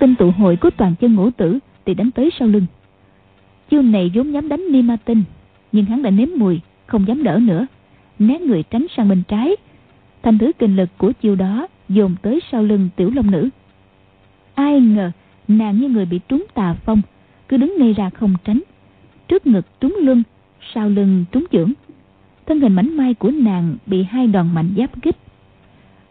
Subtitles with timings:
[0.00, 2.66] tinh tụ hội của toàn chân ngũ tử thì đánh tới sau lưng.
[3.70, 5.22] Chiêu này vốn dám đánh ni ma tinh,
[5.72, 7.66] nhưng hắn đã nếm mùi, không dám đỡ nữa,
[8.18, 9.56] né người tránh sang bên trái.
[10.22, 13.48] Thành thứ kinh lực của chiêu đó dồn tới sau lưng tiểu long nữ.
[14.54, 15.10] Ai ngờ
[15.48, 17.02] nàng như người bị trúng tà phong,
[17.48, 18.60] cứ đứng ngay ra không tránh.
[19.28, 20.22] Trước ngực trúng lưng,
[20.74, 21.72] sau lưng trúng chưởng.
[22.46, 25.16] Thân hình mảnh mai của nàng bị hai đòn mạnh giáp kích.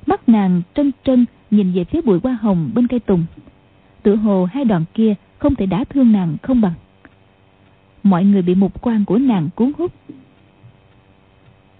[0.05, 3.25] Mắt nàng trân trân nhìn về phía bụi hoa hồng bên cây tùng
[4.03, 6.73] tựa hồ hai đòn kia không thể đả thương nàng không bằng.
[8.03, 9.91] Mọi người bị mục quan của nàng cuốn hút.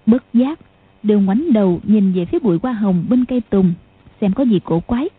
[0.05, 0.59] Bất giác,
[1.03, 3.73] đều ngoảnh đầu nhìn về phía bụi hoa hồng bên cây tùng,
[4.21, 5.09] xem có gì cổ quái.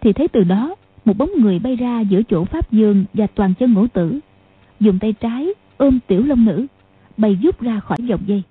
[0.00, 0.74] Thì thấy từ đó,
[1.04, 4.20] một bóng người bay ra giữa chỗ pháp dương và toàn chân ngũ tử,
[4.80, 6.66] dùng tay trái ôm tiểu long nữ,
[7.16, 8.42] bay giúp ra khỏi dòng dây,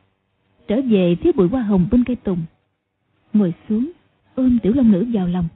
[0.67, 2.39] trở về phía bụi hoa hồng bên cây tùng.
[3.33, 3.91] Ngồi xuống,
[4.35, 5.47] ôm tiểu long nữ vào lòng.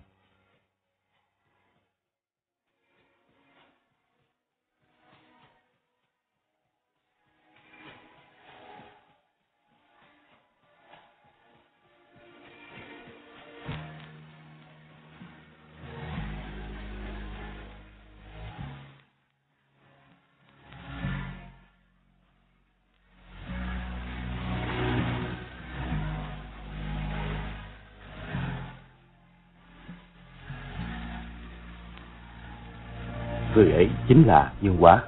[33.56, 35.04] Người ấy chính là Dương Quá.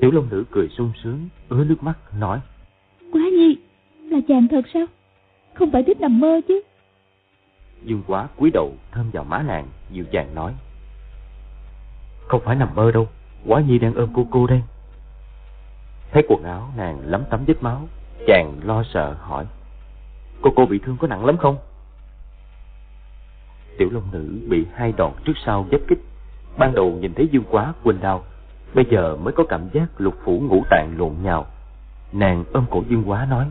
[0.00, 2.40] Tiểu Long Nữ cười sung sướng, ứa nước mắt, nói.
[3.12, 3.56] Quá nhi,
[3.98, 4.86] là chàng thật sao?
[5.54, 6.60] Không phải thích nằm mơ chứ?
[7.84, 10.54] Dương Quá cúi đầu thơm vào má nàng, dịu dàng nói.
[12.26, 13.08] Không phải nằm mơ đâu,
[13.46, 14.62] Quá Nhi đang ôm cô cô đây.
[16.12, 17.88] Thấy quần áo nàng lấm tấm vết máu,
[18.26, 19.46] chàng lo sợ hỏi.
[20.42, 21.56] Cô cô bị thương có nặng lắm không?
[23.78, 25.98] Tiểu Long Nữ bị hai đòn trước sau giáp kích
[26.58, 28.24] Ban đầu nhìn thấy Dương Quá quên đau,
[28.74, 31.46] bây giờ mới có cảm giác lục phủ ngũ tạng lộn nhào.
[32.12, 33.46] Nàng ôm cổ Dương Quá nói.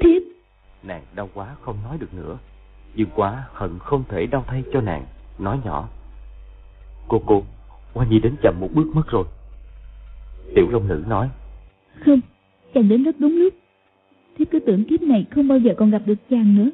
[0.00, 0.22] Thiếp.
[0.82, 2.38] Nàng đau quá không nói được nữa.
[2.94, 5.06] Dương Quá hận không thể đau thay cho nàng,
[5.38, 5.88] nói nhỏ.
[7.08, 7.42] Cô cô,
[7.94, 9.24] Hoa Nhi đến chậm một bước mất rồi.
[10.54, 11.30] Tiểu Long Nữ nói.
[12.04, 12.20] Không,
[12.74, 13.54] chàng đến rất đúng lúc.
[14.38, 16.70] Thiếp cứ tưởng kiếp này không bao giờ còn gặp được chàng nữa.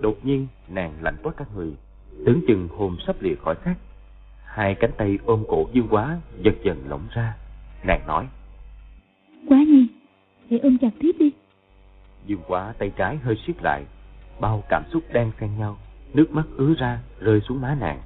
[0.00, 1.72] Đột nhiên, nàng lạnh toát các người,
[2.26, 3.74] tưởng chừng hồn sắp lìa khỏi xác
[4.56, 7.36] hai cánh tay ôm cổ dương quá dần dần lỏng ra.
[7.86, 8.26] Nàng nói
[9.48, 9.86] quá nhi
[10.50, 11.30] hãy ôm chặt thiếp đi.
[12.26, 13.84] Dương quá tay trái hơi siết lại
[14.40, 15.76] bao cảm xúc đang xen nhau.
[16.14, 18.00] Nước mắt ứa ra rơi xuống má nàng.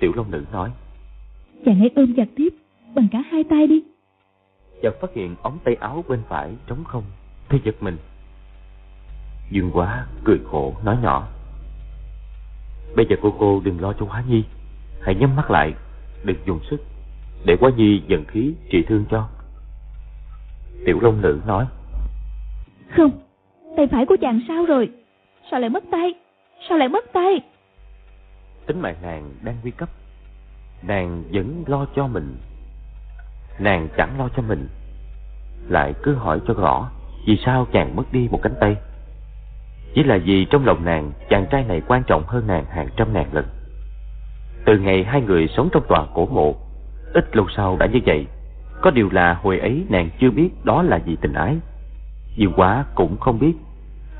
[0.00, 0.70] Tiểu long nữ nói
[1.66, 2.52] chàng hãy ôm chặt thiếp
[2.94, 3.82] bằng cả hai tay đi.
[4.82, 7.04] Chợt phát hiện ống tay áo bên phải trống không
[7.48, 7.96] thấy giật mình.
[9.50, 11.28] Dương quá cười khổ nói nhỏ
[12.96, 14.44] bây giờ cô cô đừng lo cho hóa nhi
[15.02, 15.74] hãy nhắm mắt lại
[16.24, 16.80] đừng dùng sức
[17.44, 19.28] để quá nhi dần khí trị thương cho.
[20.84, 21.66] Tiểu long nữ nói
[22.96, 23.10] không
[23.76, 24.90] tay phải của chàng sao rồi?
[25.50, 26.14] Sao lại mất tay?
[26.68, 27.40] Sao lại mất tay?
[28.66, 29.88] Tính mạng nàng đang nguy cấp.
[30.82, 32.36] Nàng vẫn lo cho mình.
[33.58, 34.68] Nàng chẳng lo cho mình.
[35.68, 36.90] Lại cứ hỏi cho rõ
[37.26, 38.76] vì sao chàng mất đi một cánh tay.
[39.94, 43.12] Chỉ là vì trong lòng nàng chàng trai này quan trọng hơn nàng hàng trăm
[43.12, 43.44] ngàn lần
[44.66, 46.54] từ ngày hai người sống trong tòa cổ mộ,
[47.14, 48.26] ít lâu sau đã như vậy.
[48.80, 51.56] Có điều là hồi ấy nàng chưa biết đó là gì tình ái.
[52.36, 53.52] Dương quá cũng không biết.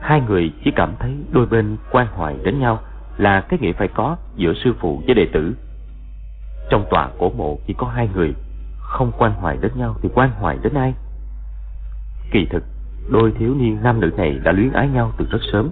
[0.01, 2.81] Hai người chỉ cảm thấy đôi bên quan hoài đến nhau
[3.17, 5.57] là cái nghĩa phải có giữa sư phụ với đệ tử.
[6.71, 8.35] Trong tòa cổ mộ chỉ có hai người,
[8.79, 10.95] không quan hoài đến nhau thì quan hoài đến ai?
[12.31, 12.65] Kỳ thực,
[13.11, 15.71] đôi thiếu niên nam nữ này đã luyến ái nhau từ rất sớm.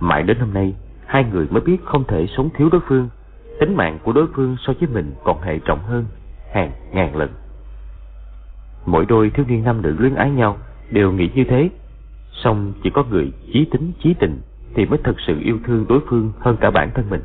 [0.00, 0.74] Mãi đến hôm nay,
[1.06, 3.08] hai người mới biết không thể sống thiếu đối phương
[3.58, 6.04] tính mạng của đối phương so với mình còn hệ trọng hơn,
[6.52, 7.30] hàng ngàn lần.
[8.86, 10.56] Mỗi đôi thiếu niên nam nữ luyến ái nhau
[10.90, 11.70] đều nghĩ như thế.
[12.32, 14.40] Song chỉ có người chí tính chí tình
[14.74, 17.22] thì mới thật sự yêu thương đối phương hơn cả bản thân mình.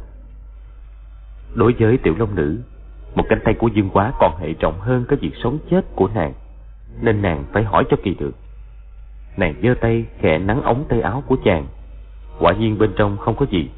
[1.56, 2.60] Đối với tiểu long nữ,
[3.16, 6.10] một cánh tay của dương quá còn hệ trọng hơn cái việc sống chết của
[6.16, 6.34] nàng,
[7.02, 8.36] nên nàng phải hỏi cho kỳ được.
[9.38, 11.68] Nàng giơ tay khẽ nắng ống tay áo của chàng,
[12.40, 13.70] quả nhiên bên trong không có gì.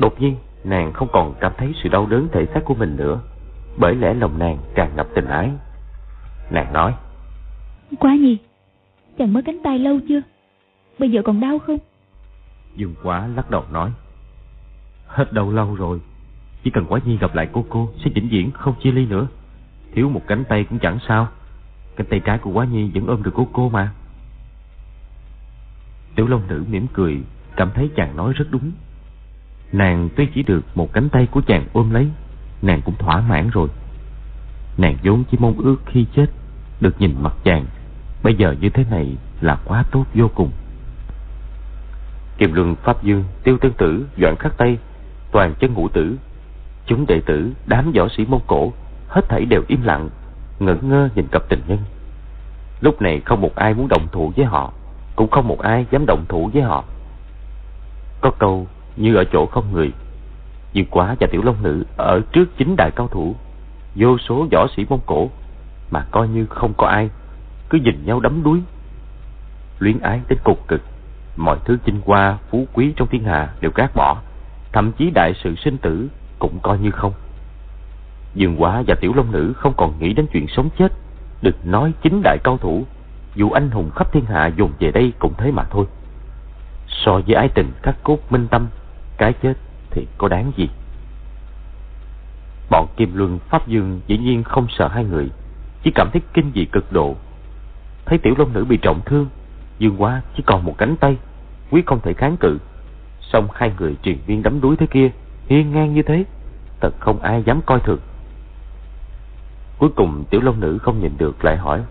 [0.00, 3.20] Đột nhiên nàng không còn cảm thấy sự đau đớn thể xác của mình nữa
[3.76, 5.50] bởi lẽ lòng nàng tràn ngập tình ái.
[6.50, 6.94] Nàng nói
[7.98, 8.38] quá nhi
[9.18, 10.20] chàng mất cánh tay lâu chưa?
[10.98, 11.78] Bây giờ còn đau không?
[12.76, 13.92] Dương quá lắc đầu nói
[15.06, 16.00] hết đau lâu rồi
[16.62, 19.26] chỉ cần quá nhi gặp lại cô cô sẽ vĩnh viễn không chia ly nữa.
[19.94, 21.28] Thiếu một cánh tay cũng chẳng sao
[21.96, 23.92] cánh tay trái của quá nhi vẫn ôm được cô cô mà.
[26.14, 27.20] Tiểu long nữ mỉm cười
[27.56, 28.72] cảm thấy chàng nói rất đúng
[29.72, 32.08] Nàng tuy chỉ được một cánh tay của chàng ôm lấy,
[32.62, 33.68] Nàng cũng thỏa mãn rồi.
[34.76, 36.26] Nàng vốn chỉ mong ước khi chết
[36.80, 37.66] Được nhìn mặt chàng,
[38.22, 40.50] Bây giờ như thế này là quá tốt vô cùng.
[42.38, 44.78] Kiềm luân, Pháp Dương, Tiêu Tương Tử Doãn Khắc Tây
[45.32, 46.16] Toàn chân ngũ tử.
[46.86, 48.72] Chúng đệ tử, Đám võ sĩ Mông Cổ,
[49.08, 50.08] Hết thảy đều im lặng,
[50.58, 51.78] Ngẩn ngơ nhìn cặp tình nhân.
[52.80, 54.72] Lúc này không một ai muốn động thủ với họ,
[55.16, 56.84] Cũng không một ai dám động thủ với họ.
[58.20, 58.66] Có câu
[58.98, 59.92] như ở chỗ không người.
[60.74, 63.34] Diệu Quá và Tiểu Long Nữ Ở trước chính đại cao thủ,
[63.94, 65.30] Vô số võ sĩ Mông Cổ,
[65.90, 67.10] Mà coi như không có ai,
[67.70, 68.60] Cứ nhìn nhau đấm đuối.
[69.78, 70.82] Luyến ái đến cục cực,
[71.36, 74.16] Mọi thứ chinh qua phú quý trong thiên hạ đều gác bỏ,
[74.72, 76.08] Thậm chí đại sự sinh tử
[76.38, 77.12] Cũng coi như không.
[78.34, 80.92] Dương Quá và Tiểu Long Nữ không còn nghĩ đến chuyện sống chết,
[81.42, 82.84] Đừng nói chính đại cao thủ,
[83.34, 85.86] Dù anh hùng khắp thiên hạ dùng về đây cũng thế mà thôi.
[86.88, 88.66] So với ái tình khắc cốt minh tâm
[89.18, 89.54] cái chết
[89.90, 90.68] thì có đáng gì?
[92.70, 95.28] Bọn Kim Luân, Pháp Dương dĩ nhiên không sợ hai người,
[95.82, 97.16] Chỉ cảm thấy kinh dị cực độ.
[98.04, 99.26] Thấy tiểu long nữ bị trọng thương,
[99.78, 101.16] Dương Quá chỉ còn một cánh tay,
[101.70, 102.58] Quyết không thể kháng cự.
[103.20, 105.10] Xong hai người truyền viên đấm đuối thế kia,
[105.46, 106.24] Hiên ngang như thế,
[106.80, 108.00] Thật không ai dám coi thường.
[109.78, 111.82] Cuối cùng tiểu long nữ không nhìn được lại hỏi,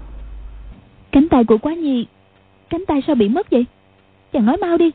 [1.11, 2.07] Cánh tay của quá nhi,
[2.69, 3.65] Cánh tay sao bị mất vậy?
[4.33, 4.91] Chàng nói mau đi.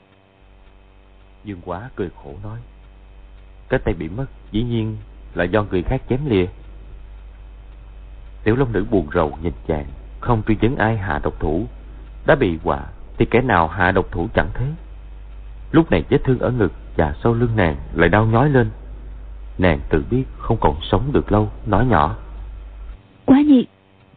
[1.44, 2.58] Dương quá cười khổ nói.
[3.68, 4.96] Cái tay bị mất dĩ nhiên
[5.34, 6.46] là do người khác chém lìa.
[8.44, 9.86] Tiểu long nữ buồn rầu nhìn chàng
[10.20, 11.66] Không truy vấn ai hạ độc thủ.
[12.26, 12.86] Đã bị quả
[13.18, 14.66] Thì kẻ nào hạ độc thủ chẳng thế.
[15.72, 18.70] Lúc này vết thương ở ngực và sau lưng nàng lại đau nhói lên.
[19.58, 22.16] Nàng tự biết không còn sống được lâu Nói nhỏ.
[23.24, 23.64] Quá nhiệt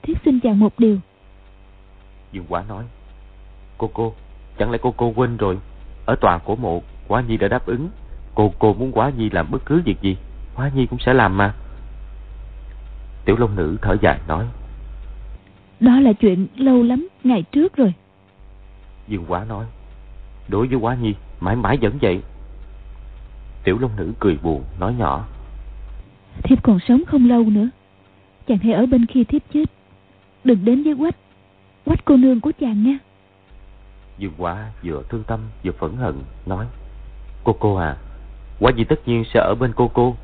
[0.01, 0.97] Thiết xin chàng một điều.
[2.31, 2.83] Dương quá nói
[3.77, 4.13] Cô cô
[4.57, 5.59] Chẳng lẽ cô cô quên rồi?
[6.05, 7.89] Ở tòa cổ mộ Quá Nhi đã đáp ứng.
[8.35, 10.17] Cô cô muốn Quá Nhi làm bất cứ việc gì
[10.55, 11.53] Quá Nhi cũng sẽ làm mà.
[13.25, 14.45] Tiểu Long Nữ thở dài nói.
[15.79, 17.93] Đó là chuyện lâu lắm Ngày trước rồi.
[19.07, 19.65] Dương Quá nói.
[20.47, 22.21] Đối với Quá Nhi mãi mãi vẫn vậy.
[23.63, 25.25] Tiểu Long Nữ cười buồn nói nhỏ.
[26.43, 27.69] Thiếp còn sống không lâu nữa.
[28.47, 29.65] Chàng hãy ở bên khi thiếp chết.
[30.43, 31.15] Đừng đến với quách.
[31.85, 32.97] Quách cô nương của chàng nha.
[34.17, 36.15] Dương Quá vừa thương tâm vừa phẫn hận
[36.45, 36.65] nói
[37.45, 37.97] Cô cô à
[38.59, 40.15] Quá Nhi tất nhiên sẽ ở bên cô cô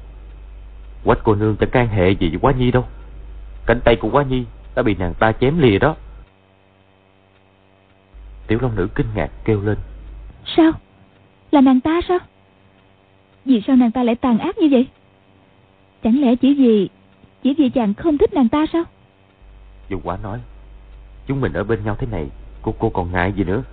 [1.04, 2.86] Quách cô nương chẳng can hệ gì với Quá Nhi đâu
[3.66, 4.46] Cánh tay của Quá Nhi
[4.76, 5.96] đã bị nàng ta chém lìa đó
[8.48, 9.78] Tiểu Long Nữ kinh ngạc kêu lên
[10.46, 10.72] Sao?
[11.52, 12.20] Là nàng ta sao?
[13.46, 14.88] Vì sao nàng ta lại tàn ác như vậy?
[16.04, 16.90] Chẳng lẽ chỉ vì
[17.44, 18.84] Chỉ vì chàng không thích nàng ta sao?
[19.90, 20.40] Dương Quá nói
[21.28, 22.28] Chúng mình ở bên nhau thế này
[22.62, 23.64] Cô cô còn ngại gì nữa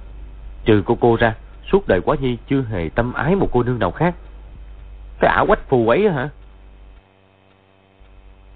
[0.64, 1.34] Trừ cô cô ra
[1.72, 4.14] Suốt đời quá nhi chưa hề tâm ái một cô nương nào khác.
[5.20, 6.28] Cái ả quách phù ấy hả?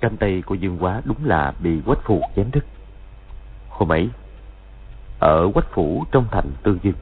[0.00, 2.64] Cánh tay của Dương Quá đúng là bị quách phù chém đứt.
[3.68, 4.08] Hôm ấy,
[5.18, 6.94] Ở quách phủ trong thành Tư Dương,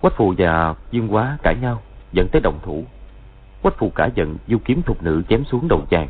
[0.00, 2.84] Quách phù và Dương Quá cãi nhau, Dẫn tới đồng thủ.
[3.62, 6.08] Quách phù cả giận du kiếm thục nữ chém xuống đầu chàng.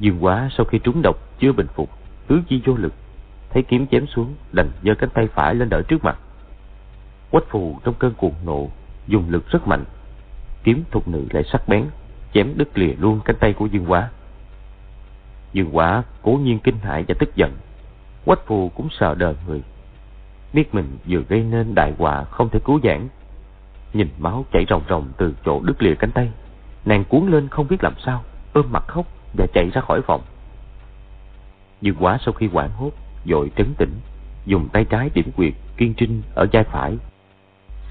[0.00, 1.90] Dương Quá sau khi trúng độc, chưa bình phục,
[2.26, 2.92] Tứ chi vô lực,
[3.50, 6.18] Thấy kiếm chém xuống, Đành giơ cánh tay phải lên đỡ trước mặt.
[7.32, 8.68] Quách phù trong cơn cuồng nộ,
[9.06, 9.84] Dùng lực rất mạnh.
[10.64, 11.86] Kiếm thục nữ lại sắc bén,
[12.34, 14.10] Chém đứt lìa luôn cánh tay của Dương Quá
[15.52, 17.52] Dương Quá cố nhiên kinh hại và tức giận.
[18.24, 19.62] Quách phù cũng sợ đời người.
[20.52, 23.08] Biết mình vừa gây nên đại họa không thể cứu vãn.
[23.92, 26.30] Nhìn máu chảy ròng ròng từ chỗ đứt lìa cánh tay,
[26.84, 29.06] Nàng cuốn lên không biết làm sao, Ôm mặt khóc
[29.38, 30.22] và chạy ra khỏi phòng.
[31.80, 32.90] Dương Quá sau khi hoảng hốt,
[33.26, 33.92] Dội trấn tĩnh,
[34.46, 36.96] Dùng tay trái điểm quyệt kiên trinh ở vai phải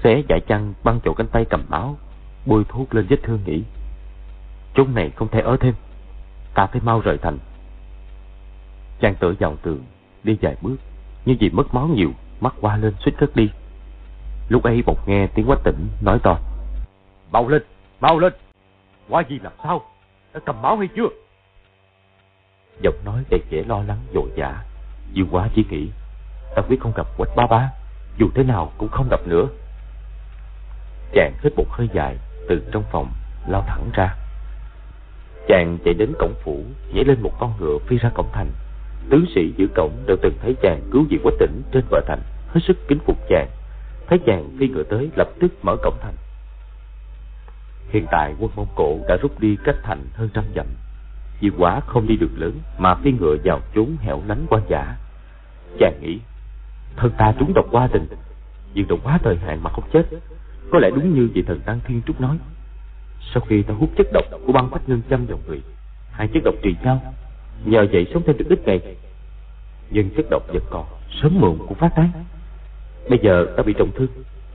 [0.04, 1.96] Xé giải chăn băng chỗ cánh tay cầm máu
[2.46, 3.62] Bôi thuốc lên vết thương nghĩ
[4.74, 5.74] Chốn này không thể ở thêm.
[6.54, 7.38] Ta phải mau rời thành.
[9.00, 9.84] Chàng tựa vào tường
[10.24, 10.76] Đi vài bước.
[11.24, 13.50] Nhưng vì mất máu nhiều Mắt qua lên suýt cất đi.
[14.48, 16.38] Lúc ấy bỗng nghe tiếng quách tỉnh nói to.
[17.32, 17.62] Mau lên,
[18.00, 18.32] mau lên.
[19.08, 19.82] Quá gì làm sao?
[20.34, 21.08] Đã cầm máu hay chưa?
[22.80, 24.64] Giọng nói đầy vẻ lo lắng dội dã.
[25.12, 25.88] Dương quá chỉ nghĩ
[26.56, 27.70] Ta quyết không gặp quách ba ba.
[28.18, 29.48] Dù thế nào cũng không gặp nữa
[31.12, 32.16] Chàng hít một hơi dài,
[32.48, 33.12] Từ trong phòng,
[33.48, 34.16] lao thẳng ra.
[35.48, 38.50] Chàng chạy đến cổng phủ, Nhảy lên một con ngựa phi ra cổng thành.
[39.10, 42.20] Tướng sĩ giữ cổng đều từng thấy chàng cứu diệt quách tỉnh trên bờ thành,
[42.48, 43.48] Hết sức kính phục chàng.
[44.08, 46.14] Thấy chàng phi ngựa tới, lập tức mở cổng thành.
[47.90, 50.66] Hiện tại quân Mông Cổ đã rút đi cách thành hơn trăm dặm.
[51.40, 54.96] Vì quả không đi đường lớn Mà phi ngựa vào chốn hẻo lánh quan giả
[55.78, 56.18] Chàng nghĩ,
[56.96, 58.06] Thân ta trúng độc qua tình,
[58.74, 60.02] Nhưng độc quá thời hạn mà không chết.
[60.70, 62.38] Có lẽ đúng như vị thần Tăng Thiên Trúc nói.
[63.34, 65.62] Sau khi ta hút chất độc của băng phách ngân châm vào người,
[66.10, 67.14] Hai chất độc trì nhau
[67.64, 68.96] Nhờ vậy sống thêm được ít ngày.
[69.90, 70.86] Nhưng chất độc vẫn còn,
[71.22, 72.10] Sớm muộn cũng phát tán.
[73.10, 74.08] Bây giờ ta bị trọng thương,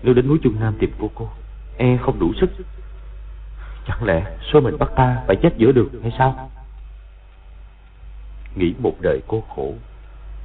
[0.04, 1.30] Nếu đến núi Trung Nam tìm cô cô
[1.78, 2.50] E không đủ sức.
[3.88, 6.52] Chẳng lẽ số mình bắt ta phải chết giữa đường hay sao?
[8.56, 9.74] Nghĩ một đời cô khổ,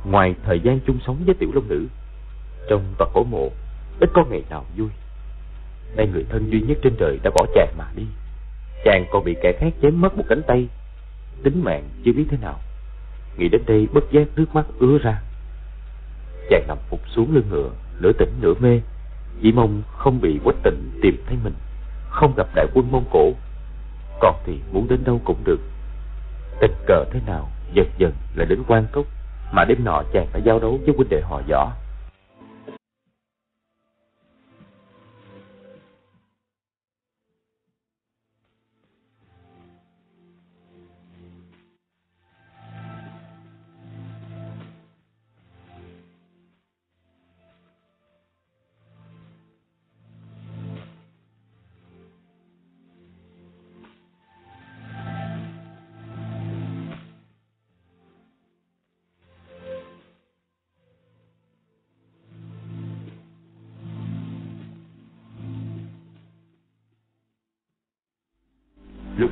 [0.05, 1.87] Ngoài thời gian chung sống với tiểu long nữ,
[2.71, 3.51] Trong tòa cổ mộ,
[4.01, 4.89] Ít có ngày nào vui.
[5.97, 8.07] Nay người thân duy nhất trên đời đã bỏ chàng mà đi.
[8.85, 10.69] Chàng còn bị kẻ khác chém mất một cánh tay.
[11.43, 12.61] Tính mạng chưa biết thế nào.
[13.37, 15.23] Nghĩ đến đây bất giác nước mắt ứa ra.
[16.51, 17.71] Chàng nằm phục xuống lưng ngựa,
[18.01, 18.81] Nửa tỉnh nửa mê.
[19.43, 21.55] Chỉ mong không bị quách tình tìm thấy mình,
[22.09, 23.33] Không gặp đại quân Mông Cổ.
[24.21, 25.61] Còn thì muốn đến đâu cũng được.
[26.61, 29.07] Tình cờ thế nào, Dần dần là đến quan cốc,
[29.53, 31.73] Mà đêm nọ chàng đã giao đấu với huynh đệ họ võ.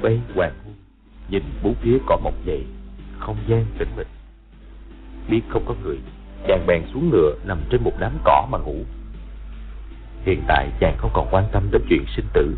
[0.00, 0.74] Lúc ấy hoàng hôn
[1.28, 2.64] Nhìn bốn phía cỏ mọc dậy
[3.18, 4.06] Không gian tĩnh mịch.
[5.28, 5.98] Biết không có người,
[6.48, 8.84] Chàng bèn xuống ngựa nằm trên một đám cỏ mà ngủ.
[10.24, 12.56] Hiện tại chàng không còn quan tâm đến chuyện sinh tử,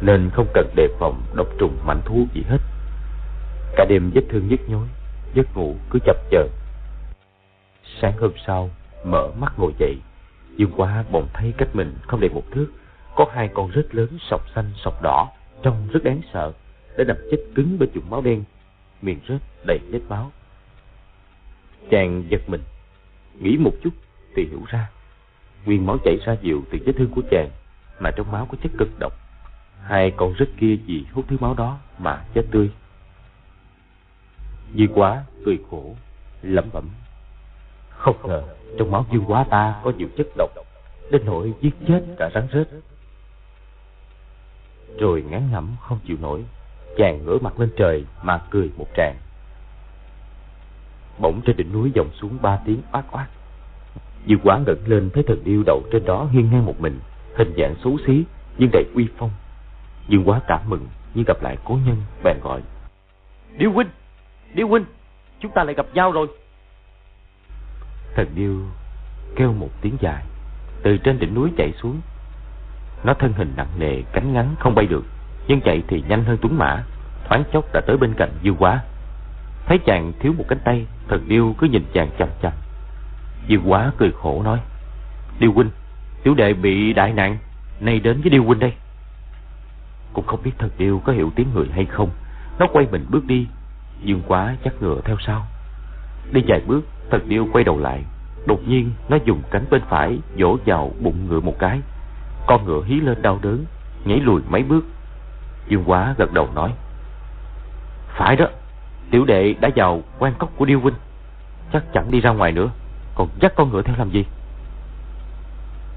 [0.00, 2.58] Nên không cần đề phòng độc trùng mạnh thú gì hết.
[3.76, 4.86] Cả đêm vết thương nhức nhối,
[5.34, 6.48] Giấc ngủ cứ chập chờn.
[8.00, 8.70] Sáng hôm sau,
[9.04, 9.96] Mở mắt ngồi dậy,
[10.56, 12.66] Dương quá bỗng thấy cách mình không đầy một thước,
[13.16, 15.28] Có hai con rết lớn sọc xanh sọc đỏ,
[15.62, 16.52] Trông rất đáng sợ.
[17.00, 18.44] Đã đập chết cứng bên chùm máu đen
[19.02, 20.30] Miệng rớt đầy vết máu.
[21.90, 22.62] Chàng giật mình,
[23.38, 23.90] Nghĩ một chút
[24.36, 24.90] thì hiểu ra,
[25.64, 27.48] Nguyên máu chảy ra nhiều từ vết thương của chàng
[28.00, 29.12] Mà trong máu có chất cực độc.
[29.82, 32.70] Hai con rết kia vì hút thứ máu đó Mà chết tươi.
[34.74, 35.96] Dư quá cười khổ,
[36.42, 36.88] lẩm bẩm,
[37.90, 38.42] Không ngờ
[38.78, 40.50] trong máu dương quá ta có nhiều chất độc,
[41.10, 42.68] Đến nỗi giết chết cả rắn rết.
[44.98, 46.44] Rồi ngán ngẩm không chịu nổi
[46.96, 49.16] chàng ngửa mặt lên trời mà cười một tràng.
[51.18, 53.28] Bỗng trên đỉnh núi vọng xuống ba tiếng oát oát.
[54.26, 57.00] Dư quá ngẩng lên thấy thần điêu đậu trên đó hiên ngang một mình
[57.36, 58.24] hình dạng xấu xí
[58.58, 59.30] nhưng đầy uy phong.
[60.08, 62.62] Dương quá cảm mừng như gặp lại cố nhân bèn gọi.
[63.58, 63.88] Điêu huynh
[64.54, 64.84] điêu huynh
[65.40, 66.26] chúng ta lại gặp nhau rồi.
[68.14, 68.60] Thần điêu
[69.36, 70.24] kêu một tiếng dài
[70.82, 72.00] từ trên đỉnh núi chạy xuống.
[73.04, 75.04] Nó thân hình nặng nề, cánh ngắn không bay được,
[75.48, 76.84] nhưng chạy thì nhanh hơn tuấn mã,
[77.28, 78.80] thoáng chốc đã tới bên cạnh Dư Quá.
[79.66, 82.52] Thấy chàng thiếu một cánh tay, thần điêu cứ nhìn chàng chằm chằm.
[83.48, 84.58] Dư Quá cười khổ nói:
[85.38, 85.70] "Điêu huynh,
[86.22, 87.38] tiểu đệ bị đại nạn,
[87.80, 88.72] nay đến với Điêu huynh đây."
[90.12, 92.10] Cũng không biết thần điêu có hiểu tiếng người hay không,
[92.58, 93.46] nó quay mình bước đi,
[94.02, 95.46] Dương Quá chắc ngựa theo sau.
[96.32, 96.80] Đi vài bước,
[97.10, 98.04] thần điêu quay đầu lại,
[98.46, 101.80] đột nhiên nó dùng cánh bên phải vỗ vào bụng ngựa một cái
[102.46, 103.64] con ngựa hí lên đau đớn
[104.04, 104.84] Nhảy lùi mấy bước
[105.70, 106.72] Dương quá gật đầu nói,
[108.08, 108.46] Phải đó,
[109.10, 110.94] Tiểu đệ đã vào quan cốc của Điêu Huynh,
[111.72, 112.70] Chắc chẳng đi ra ngoài nữa,
[113.14, 114.24] Còn dắt con ngựa theo làm gì?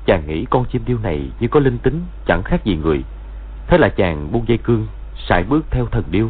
[0.06, 3.04] Chàng nghĩ con chim điêu này Như có linh tính, chẳng khác gì người.
[3.68, 4.88] Thế là chàng buông dây cương,
[5.28, 6.30] sải bước theo thần điêu.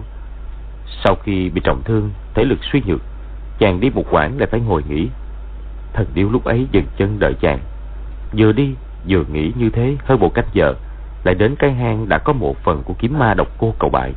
[1.03, 3.01] Sau khi bị trọng thương, Thể lực suy nhược,
[3.59, 5.09] Chàng đi một quãng lại phải ngồi nghỉ.
[5.93, 7.59] Thần điêu lúc ấy dừng chân đợi chàng.
[8.38, 8.75] Vừa đi,
[9.07, 10.73] Vừa nghĩ như thế hơn một cách giờ.
[11.23, 14.13] Lại đến cái hang đã có một phần của kiếm ma độc cô cầu bại.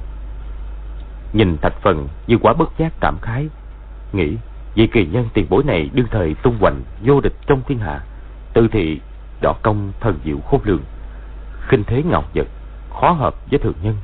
[1.32, 3.48] Nhìn thạch phần như quá bất giác cảm khái,
[4.12, 4.36] Nghĩ
[4.74, 8.00] vị kỳ nhân tiền bối này đương thời tung hoành vô địch trong thiên hạ,
[8.52, 9.00] Tư thị,
[9.42, 10.82] đọ công, thần diệu khôn lường,
[11.68, 12.46] khinh thế ngọc vật,
[13.00, 13.96] khó hợp với thường nhân,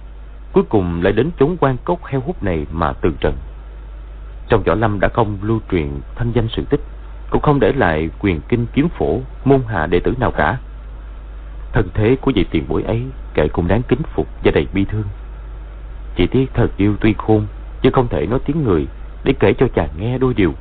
[0.53, 3.37] cuối cùng lại đến chốn quan cốc heo hút này mà từ trần
[4.53, 6.81] trong võ lâm đã không lưu truyền thanh danh sự tích,
[7.31, 10.59] cũng không để lại quyền kinh kiếm phổ, môn hạ đệ tử nào cả.
[11.73, 13.03] Thân thế của vị tiền bối ấy
[13.35, 15.05] kệ cũng đáng kính phục và đầy bi thương.
[16.17, 17.47] Chỉ tiếc thần yêu tuy khôn,
[17.83, 18.87] chứ không thể nói tiếng người
[19.25, 20.55] để kể cho chàng nghe đôi điều.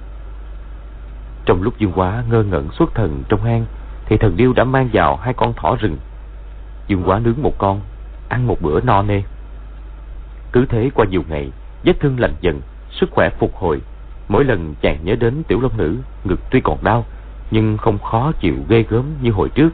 [1.46, 3.65] Trong lúc Dương Quá ngơ ngẩn xuất thần trong hang,
[4.06, 5.98] thì thần điêu đã mang vào hai con thỏ rừng.
[6.88, 7.82] Dương Quá nướng một con,
[8.30, 9.22] ăn một bữa no nê.
[10.51, 11.51] Cứ thế qua nhiều ngày,
[11.84, 13.82] vết thương lành dần, sức khỏe phục hồi.
[14.27, 17.06] Mỗi lần chàng nhớ đến tiểu long nữ, ngực tuy còn đau,
[17.51, 19.70] nhưng không khó chịu ghê gớm như hồi trước.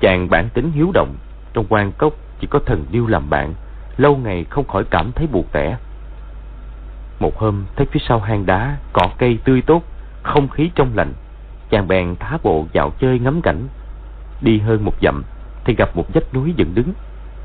[0.00, 1.16] Chàng bản tính hiếu động
[1.52, 3.54] Trong quan cốc chỉ có thần điêu làm bạn
[3.96, 5.76] lâu ngày không khỏi cảm thấy buồn tẻ.
[7.20, 9.82] Một hôm thấy phía sau hang đá cỏ cây tươi tốt,
[10.22, 11.12] không khí trong lành,
[11.70, 13.68] chàng bèn thá bộ dạo chơi ngắm cảnh.
[14.40, 15.22] Đi hơn một dặm
[15.64, 16.92] thì gặp một vách núi dựng đứng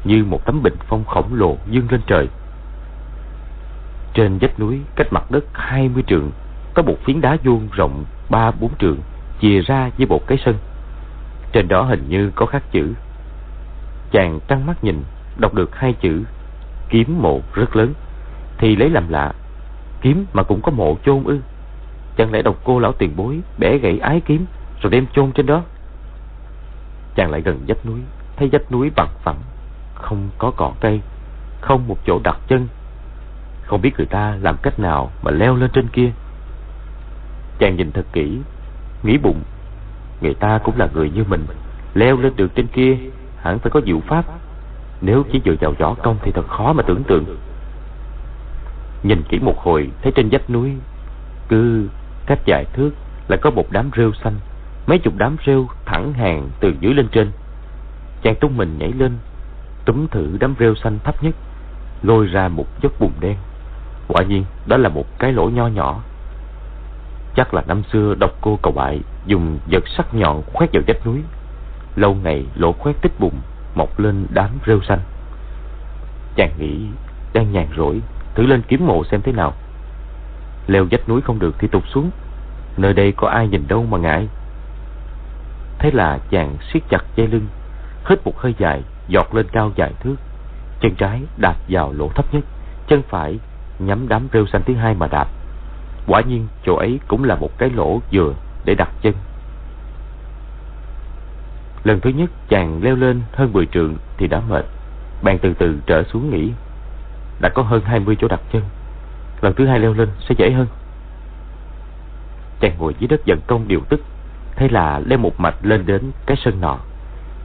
[0.03, 2.27] như một tấm bình phong khổng lồ dương lên trời.
[4.13, 6.31] Trên vách núi cách mặt đất hai mươi trượng
[6.73, 8.97] có một phiến đá vuông rộng ba bốn trượng
[9.41, 10.55] chìa ra với một cái sân.
[11.51, 12.93] Trên đó hình như có khắc chữ.
[14.11, 15.03] Chàng trăng mắt nhìn,
[15.37, 16.23] đọc được hai chữ
[16.91, 17.93] kiếm mộ rất lớn,
[18.57, 19.33] thì lấy làm lạ.
[20.01, 21.39] Kiếm mà cũng có mộ chôn ư?
[22.17, 24.45] Chẳng lẽ độc cô lão tiền bối bẻ gãy ái kiếm
[24.81, 25.61] rồi đem chôn trên đó?
[27.15, 27.99] Chàng lại gần vách núi,
[28.37, 29.39] thấy vách núi bằng phẳng,
[29.95, 31.01] không có cỏ cây,
[31.61, 32.67] không một chỗ đặt chân.
[33.63, 36.11] Không biết người ta làm cách nào mà leo lên trên kia.
[37.59, 38.39] Chàng nhìn thật kỹ,
[39.03, 39.41] nghĩ bụng,
[40.21, 41.45] người ta cũng là người như mình,
[41.93, 42.97] leo lên được trên kia
[43.37, 44.25] hẳn phải có diệu pháp.
[45.01, 47.25] Nếu chỉ dựa vào võ công thì thật khó mà tưởng tượng.
[49.03, 50.71] Nhìn kỹ một hồi, thấy trên vách núi,
[51.49, 51.87] cứ
[52.25, 52.91] cách dài thước
[53.27, 54.33] lại có một đám rêu xanh,
[54.87, 57.31] mấy chục đám rêu thẳng hàng từ dưới lên trên.
[58.23, 59.17] Chàng tung mình nhảy lên,
[59.85, 61.35] túm thử đám rêu xanh thấp nhất,
[62.03, 63.35] lôi ra một giấc bùn đen.
[64.07, 66.01] Quả nhiên, đó là một cái lỗ nho nhỏ
[67.35, 71.05] Chắc là năm xưa độc cô cầu bại dùng vật sắc nhọn khoét vào vách
[71.05, 71.21] núi.
[71.95, 73.41] Lâu ngày lỗ khoét tích bụng,
[73.75, 74.99] mọc lên đám rêu xanh.
[76.35, 76.85] Chàng nghĩ
[77.33, 78.01] đang nhàn rỗi,
[78.35, 79.53] thử lên kiếm mộ xem thế nào.
[80.67, 82.11] Leo vách núi không được thì tụt xuống.
[82.77, 84.27] Nơi đây có ai nhìn đâu mà ngại.
[85.79, 87.47] Thế là chàng siết chặt dây lưng,
[88.09, 90.15] hít một hơi dài, giọt lên cao dài thước.
[90.81, 92.43] Chân trái đạp vào lỗ thấp nhất,
[92.87, 93.39] chân phải
[93.79, 95.27] nhắm đám rêu xanh thứ hai mà đạp.
[96.07, 98.33] Quả nhiên, chỗ ấy cũng là một cái lỗ vừa
[98.65, 99.13] để đặt chân.
[101.83, 104.65] Lần thứ nhất, chàng leo lên hơn 10 trượng thì đã mệt.
[105.21, 106.51] Bàn từ từ trở xuống nghỉ.
[107.39, 108.61] Đã có hơn 20 chỗ đặt chân.
[109.41, 110.67] Lần thứ hai leo lên sẽ dễ hơn.
[112.59, 114.01] Chàng ngồi dưới đất dần công điều tức.
[114.55, 116.77] Thế là leo một mạch lên đến cái sân nọ.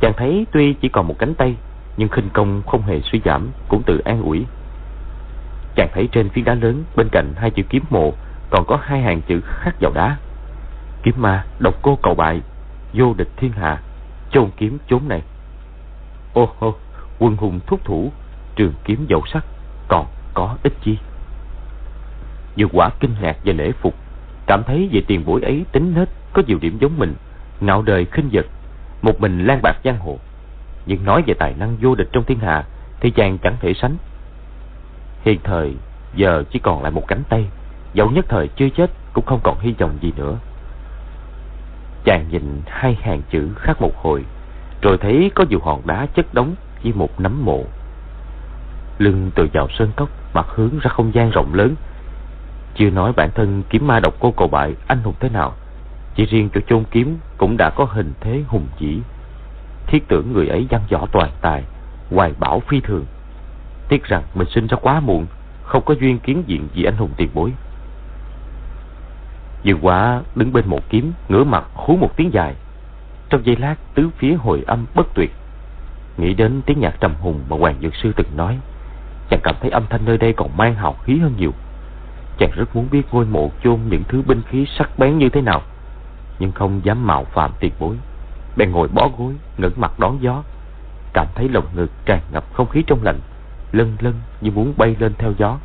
[0.01, 1.55] Chàng thấy tuy chỉ còn một cánh tay,
[1.97, 4.47] nhưng khinh công không hề suy giảm, cũng tự an ủi.
[5.75, 8.12] Chàng thấy trên phiến đá lớn bên cạnh hai chữ kiếm mộ
[8.51, 10.17] còn có hai hàng chữ khắc vào đá.
[11.03, 12.41] Kiếm ma, độc cô cầu bại,
[12.93, 13.81] vô địch thiên hạ,
[14.31, 15.23] chôn kiếm chốn này.
[16.35, 16.75] Ô hô,
[17.19, 18.13] quân hùng thúc thủ,
[18.57, 19.45] trường kiếm dầu sắc,
[19.89, 20.99] còn có ích chi.
[22.57, 23.95] Dược quả kinh ngạc và lễ phục,
[24.47, 27.15] cảm thấy về tiền buổi ấy tính hết có nhiều điểm giống mình,
[27.61, 28.47] ngạo đời khinh vật,
[29.03, 30.19] một mình lan bạc giang hồ.
[30.87, 32.65] Nhưng nói về tài năng vô địch trong thiên hạ
[33.01, 33.97] thì chàng chẳng thể sánh.
[35.23, 35.75] Hiện thời
[36.15, 37.47] giờ chỉ còn lại một cánh tay
[37.97, 40.39] Dẫu nhất thời chưa chết, Cũng không còn hy vọng gì nữa.
[42.05, 44.25] Chàng nhìn hai hàng chữ khác một hồi,
[44.83, 47.65] Rồi thấy có nhiều hòn đá chất đóng Với một nấm mộ.
[48.99, 51.75] Lưng từ vào sơn cốc, Mặt hướng ra không gian rộng lớn.
[52.75, 55.55] Chưa nói bản thân kiếm ma độc cô cầu bại Anh hùng thế nào,
[56.15, 59.01] Chỉ riêng chỗ chôn kiếm Cũng đã có hình thế hùng dĩ
[59.87, 61.65] Thiết tưởng người ấy văn võ toàn tài,
[62.11, 63.05] Hoài bảo phi thường.
[63.89, 65.27] Tiếc rằng mình sinh ra quá muộn,
[65.63, 67.53] Không có duyên kiến diện gì anh hùng tiền bối.
[69.67, 72.55] Dương Quá đứng bên một kiếm, ngửa mặt hú một tiếng dài.
[73.29, 75.33] Trong giây lát, tứ phía hồi âm bất tuyệt.
[76.17, 78.59] Nghĩ đến tiếng nhạc trầm hùng mà Hoàng Dược Sư từng nói,
[79.31, 81.53] chàng cảm thấy âm thanh nơi đây còn mang hào khí hơn nhiều.
[82.39, 85.41] Chàng rất muốn biết ngôi mộ chôn những thứ binh khí sắc bén như thế
[85.41, 85.63] nào,
[86.39, 87.97] nhưng không dám mạo phạm tiền bối.
[88.57, 90.43] Bèn ngồi bó gối, ngẩng mặt đón gió,
[91.13, 93.19] cảm thấy lồng ngực tràn ngập không khí trong lành,
[93.73, 95.59] lân lân như muốn bay lên theo gió.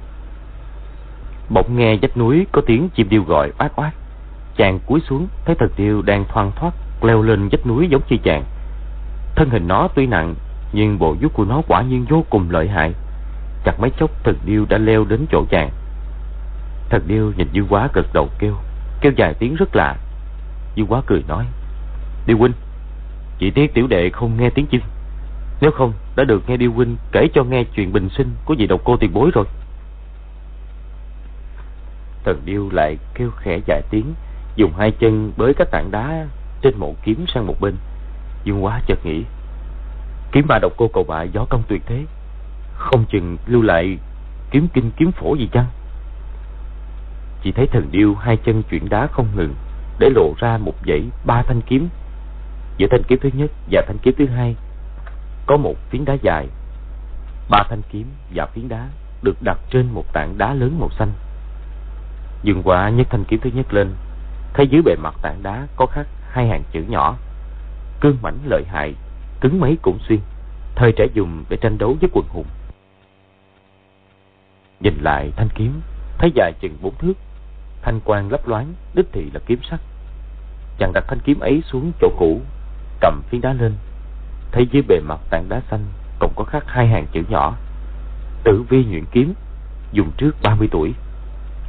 [1.53, 3.93] Bỗng nghe vách núi có tiếng chim điêu gọi oát oát.
[4.57, 8.17] Chàng cúi xuống thấy thần điêu đang thoang thoát leo lên vách núi giống như
[8.23, 8.43] chàng.
[9.35, 10.35] Thân hình nó tuy nặng
[10.73, 12.93] nhưng bộ vuốt của nó quả nhiên vô cùng lợi hại.
[13.63, 15.69] Chặt mấy chốc thần điêu đã leo đến chỗ chàng.
[16.89, 18.55] Thần điêu nhìn dương quá gật đầu kêu,
[19.01, 19.95] kêu dài tiếng rất lạ.
[20.75, 21.45] dương quá cười nói,
[22.27, 22.53] Điêu huynh,
[23.39, 24.81] chỉ tiếc tiểu đệ không nghe tiếng chim.
[25.61, 28.67] Nếu không, đã được nghe Điêu huynh kể cho nghe chuyện bình sinh của vị
[28.67, 29.45] độc cô tiền bối rồi.
[32.25, 34.13] Thần điêu lại kêu khẽ vài tiếng,
[34.55, 36.27] dùng hai chân bới các tảng đá
[36.61, 37.75] trên mộ kiếm sang một bên.
[38.43, 39.23] Dương quá chợt nghĩ,
[40.31, 42.05] kiếm ma độc cô cầu bại gió công tuyệt thế,
[42.73, 43.97] không chừng lưu lại
[44.51, 45.65] kiếm kinh kiếm phổ gì chăng?
[47.43, 49.55] Chỉ thấy thần điêu hai chân chuyển đá không ngừng,
[49.99, 51.89] để lộ ra một dãy ba thanh kiếm.
[52.77, 54.55] Giữa thanh kiếm thứ nhất và thanh kiếm thứ hai
[55.45, 56.47] có một phiến đá dài.
[57.49, 58.87] Ba thanh kiếm và phiến đá
[59.23, 61.11] được đặt trên một tảng đá lớn màu xanh.
[62.43, 63.95] Dương quả nhấc thanh kiếm thứ nhất lên,
[64.53, 67.17] thấy dưới bề mặt tảng đá có khắc hai hàng chữ nhỏ.
[68.01, 68.95] Cương mãnh lợi hại,
[69.41, 70.19] cứng mấy cũng xuyên,
[70.75, 72.47] thời trẻ dùng để tranh đấu với quần hùng.
[74.79, 75.81] Nhìn lại thanh kiếm,
[76.17, 77.13] thấy dài chừng bốn thước,
[77.81, 79.79] thanh quang lấp loáng, đích thị là kiếm sắt.
[80.77, 82.41] Chàng đặt thanh kiếm ấy xuống chỗ cũ,
[82.99, 83.73] cầm phiến đá lên,
[84.51, 85.85] thấy dưới bề mặt tảng đá xanh
[86.19, 87.55] còn có khắc hai hàng chữ nhỏ.
[88.43, 89.33] Tử vi nhuyễn kiếm,
[89.91, 90.93] dùng trước 30 tuổi.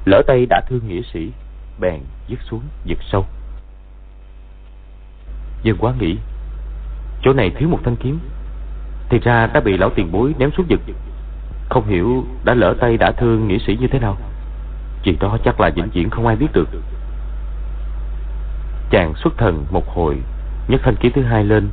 [0.05, 1.33] Lỡ tay đã thương nghĩa sĩ,
[1.81, 3.27] bèn dứt xuống giật sâu.
[5.63, 6.17] Dân quá nghĩ,
[7.23, 8.19] chỗ này thiếu một thanh kiếm.
[9.09, 10.81] Thì ra đã bị lão tiền bối ném xuống giật
[11.69, 14.17] Không hiểu đã lỡ tay đã thương nghĩa sĩ như thế nào.
[15.03, 16.69] Chuyện đó chắc là vĩnh viễn không ai biết được.
[18.91, 20.17] Chàng xuất thần một hồi,
[20.69, 21.69] nhấc thanh kiếm thứ hai lên,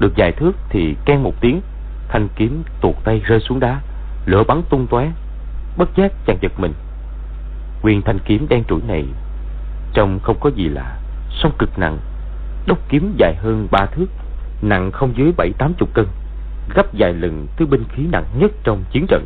[0.00, 1.60] được vài thước thì ken một tiếng,
[2.08, 3.80] thanh kiếm tuột tay rơi xuống đá,
[4.26, 5.10] lửa bắn tung tóe.
[5.76, 6.72] Bất giác chàng giật mình.
[7.84, 9.04] Nguyên thanh kiếm đen trũi này
[9.92, 10.98] trông không có gì lạ,
[11.30, 11.98] song cực nặng.
[12.66, 14.06] Đốc kiếm dài hơn ba thước,
[14.62, 16.06] nặng không dưới bảy tám chục cân,
[16.74, 19.24] gấp vài lần thứ binh khí nặng nhất trong chiến trận.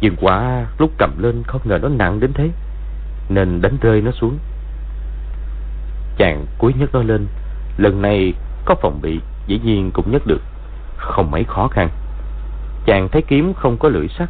[0.00, 2.50] Dương quả lúc cầm lên không ngờ nó nặng đến thế,
[3.28, 4.38] nên đánh rơi nó xuống.
[6.16, 7.26] Chàng cúi nhấc nó lên,
[7.76, 8.32] lần này
[8.64, 10.42] có phòng bị, dĩ nhiên cũng nhấc được,
[10.96, 11.88] không mấy khó khăn.
[12.86, 14.28] Chàng thấy kiếm không có lưỡi sắt,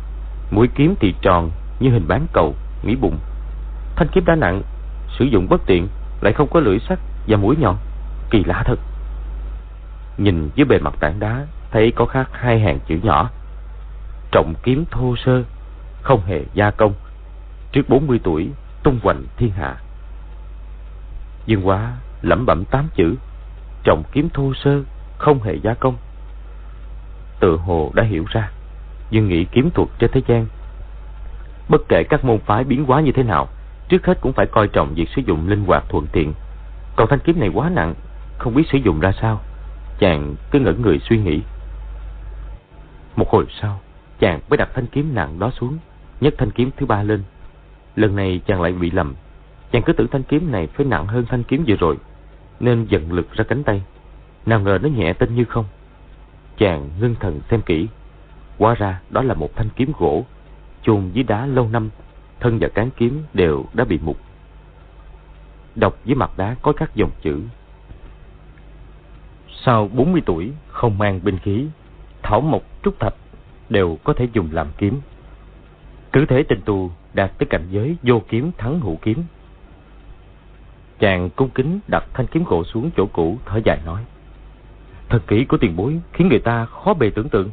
[0.50, 3.18] mũi kiếm thì tròn như hình bán cầu, nghĩ bụng.
[3.96, 4.62] Thanh kiếm đã nặng,
[5.18, 5.88] sử dụng bất tiện,
[6.20, 7.76] lại không có lưỡi sắt và mũi nhọn,
[8.30, 8.78] kỳ lạ thật.
[10.18, 13.30] Nhìn dưới bề mặt tảng đá, thấy có khắc hai hàng chữ nhỏ.
[14.30, 15.42] Trọng kiếm thô sơ,
[16.02, 16.92] không hề gia công,
[17.72, 18.48] trước 40 tuổi,
[18.82, 19.76] tung hoành thiên hạ.
[21.46, 23.14] Dương Quá lẩm bẩm tám chữ,
[23.84, 24.82] trọng kiếm thô sơ,
[25.18, 25.96] không hề gia công.
[27.40, 28.50] Tự hồ đã hiểu ra,
[29.10, 30.46] nhưng nghĩ kiếm thuật trên thế gian.
[31.70, 33.48] Bất kể các môn phái biến hóa như thế nào,
[33.88, 36.32] trước hết cũng phải coi trọng việc sử dụng linh hoạt thuận tiện.
[36.96, 37.94] Còn thanh kiếm này quá nặng,
[38.38, 39.40] không biết sử dụng ra sao.
[39.98, 41.40] Chàng cứ ngẩn người suy nghĩ.
[43.16, 43.80] Một hồi sau,
[44.18, 45.78] chàng mới đặt thanh kiếm nặng đó xuống,
[46.20, 47.22] nhấc thanh kiếm thứ ba lên.
[47.96, 49.14] Lần này chàng lại bị lầm.
[49.72, 51.96] Chàng cứ tưởng thanh kiếm này phải nặng hơn thanh kiếm vừa rồi,
[52.60, 53.82] nên dần lực ra cánh tay.
[54.46, 55.64] Nào ngờ nó nhẹ tinh như không.
[56.58, 57.88] Chàng ngưng thần xem kỹ.
[58.58, 60.24] Hóa ra đó là một thanh kiếm gỗ,
[60.82, 61.90] chôn dưới đá lâu năm,
[62.40, 64.16] thân và cán kiếm đều đã bị mục.
[65.74, 67.40] Đọc dưới mặt đá có các dòng chữ.
[69.64, 71.66] Sau 40 tuổi, không mang binh khí,
[72.22, 73.14] thảo mộc trúc thạch
[73.68, 75.00] đều có thể dùng làm kiếm.
[76.12, 79.24] Cứ thế tình tu đạt tới cảnh giới vô kiếm thắng hữu kiếm.
[80.98, 84.04] Chàng cung kính đặt thanh kiếm gỗ xuống chỗ cũ thở dài nói.
[85.08, 87.50] Thật kỹ của tiền bối khiến người ta khó bề tưởng tượng.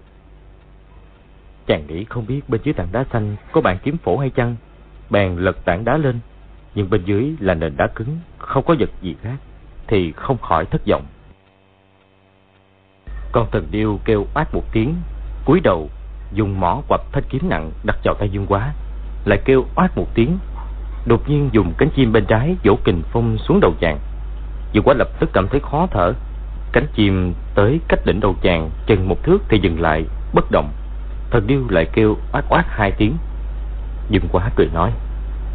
[1.67, 4.56] Chàng nghĩ không biết bên dưới tảng đá xanh có bàn kiếm phổ hay chăng,
[5.10, 6.19] bèn lật tảng đá lên,
[6.75, 9.38] nhưng bên dưới là nền đá cứng, không có vật gì khác,
[9.88, 11.06] thì không khỏi thất vọng.
[13.32, 14.95] Con thần điêu kêu oát một tiếng,
[15.45, 15.89] cúi đầu
[16.34, 18.73] dùng mỏ quặp thanh kiếm nặng đặt vào tay Dương Quá,
[19.25, 20.38] lại kêu oát một tiếng,
[21.06, 23.99] đột nhiên dùng cánh chim bên trái vỗ kình phong xuống đầu chàng.
[24.71, 26.13] Dương Quá lập tức cảm thấy khó thở,
[26.71, 30.69] cánh chim tới cách đỉnh đầu chàng chừng một thước thì dừng lại, bất động.
[31.32, 33.18] Thần điêu lại kêu oát oát hai tiếng.
[34.10, 34.92] Dương Quá cười nói: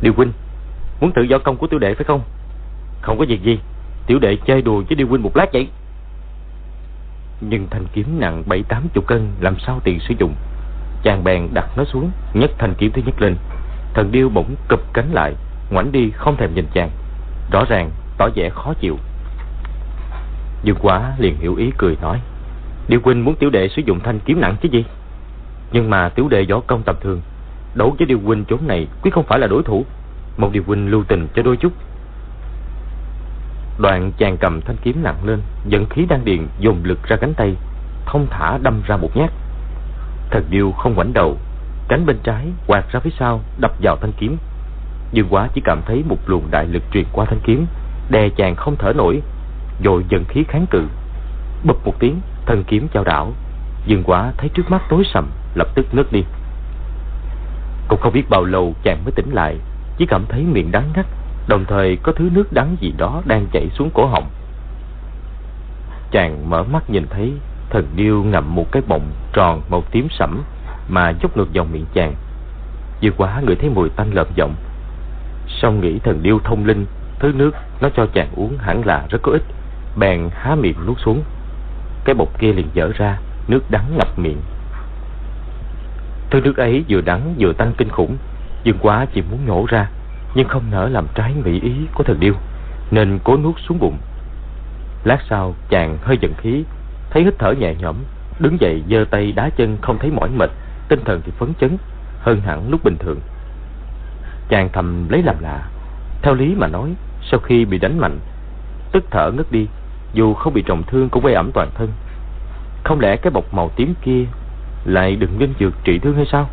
[0.03, 0.33] "Điêu huynh,
[1.01, 2.23] muốn tự do công của tiểu đệ phải không?
[3.01, 3.59] Không có việc gì,
[4.07, 5.69] tiểu đệ chơi đùa với Điêu huynh một lát vậy."
[7.41, 10.35] Nhưng thanh kiếm nặng bảy tám chục cân làm sao tiền sử dụng?
[11.03, 13.37] chàng bèn đặt nó xuống nhấc thanh kiếm thứ nhất lên
[13.95, 15.35] thần điêu bỗng cụp cánh lại
[15.71, 16.91] ngoảnh đi không thèm nhìn chàng
[17.53, 18.97] rõ ràng tỏ vẻ khó chịu
[20.63, 22.21] dương quá liền hiểu ý cười nói
[22.89, 24.85] điêu huynh muốn tiểu đệ sử dụng thanh kiếm nặng chứ gì
[25.73, 27.21] nhưng mà tiểu đệ võ công tầm thường
[27.75, 29.85] đấu với điêu huynh chốn này quyết không phải là đối thủ
[30.37, 31.73] một điêu huynh lưu tình cho đôi chút
[33.79, 37.35] đoạn chàng cầm thanh kiếm nặng lên dẫn khí đang điền dồn lực ra cánh
[37.35, 37.57] tay
[38.07, 39.31] thông thả đâm ra một nhát
[40.33, 41.37] Thần điêu không ngoảnh đầu,
[41.89, 44.37] cánh bên trái quạt ra phía sau đập vào thanh kiếm.
[45.13, 47.67] Dương Quá chỉ cảm thấy một luồng đại lực truyền qua thanh kiếm,
[48.11, 49.23] đè chàng không thở nổi,
[49.83, 50.83] rồi dần khí kháng cự.
[51.65, 53.33] Bụp một tiếng, thân kiếm chao đảo.
[53.87, 56.25] Dương Quá thấy trước mắt tối sầm, lập tức ngất đi.
[57.88, 59.57] Cũng không biết bao lâu chàng mới tỉnh lại,
[59.97, 61.07] chỉ cảm thấy miệng đắng ngắt,
[61.49, 64.31] đồng thời có thứ nước đắng gì đó đang chảy xuống cổ họng.
[66.11, 67.33] Chàng mở mắt nhìn thấy
[67.73, 70.43] Thần điêu ngậm một cái bọng tròn màu tím sẫm
[70.88, 72.15] mà dốc ngược dòng miệng chàng.
[73.03, 74.55] Dư quá người thấy mùi tanh lợm giọng.
[75.49, 76.87] song nghĩ thần điêu thông linh,
[77.19, 79.43] thứ nước nó cho chàng uống hẳn là rất có ích,
[79.99, 81.23] bèn há miệng nuốt xuống.
[82.05, 84.41] Cái bọc kia liền dở ra, nước đắng ngập miệng.
[86.33, 88.16] Thứ nước ấy vừa đắng vừa tanh kinh khủng,
[88.64, 89.88] Dương quá chỉ muốn nhổ ra,
[90.35, 92.35] nhưng không nỡ làm trái mỹ ý của thần điêu,
[92.90, 93.99] nên cố nuốt xuống bụng.
[95.05, 96.64] Lát sau chàng hơi giận khí
[97.11, 97.97] thấy hít thở nhẹ nhõm
[98.38, 100.51] đứng dậy giơ tay đá chân không thấy mỏi mệt
[100.88, 101.77] tinh thần thì phấn chấn
[102.21, 103.21] hơn hẳn lúc bình thường.
[104.49, 105.68] Chàng thầm lấy làm lạ.
[106.23, 108.18] Theo lý mà nói, sau khi bị đánh mạnh,
[108.92, 109.66] tức thở ngất đi,
[110.12, 111.88] dù không bị trọng thương cũng gây ẩm toàn thân.
[112.85, 114.25] Không lẽ cái bọc màu tím kia
[114.85, 116.49] lại đừng linh dược trị thương hay sao?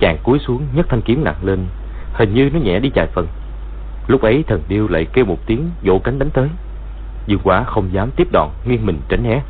[0.00, 1.66] Chàng cúi xuống nhấc thanh kiếm nặng lên,
[2.12, 3.26] hình như nó nhẹ đi vài phần.
[4.06, 6.48] Lúc ấy thần điêu lại kêu một tiếng vỗ cánh đánh tới.
[7.26, 9.40] Dương quá không dám tiếp đòn, nghiêng mình tránh né.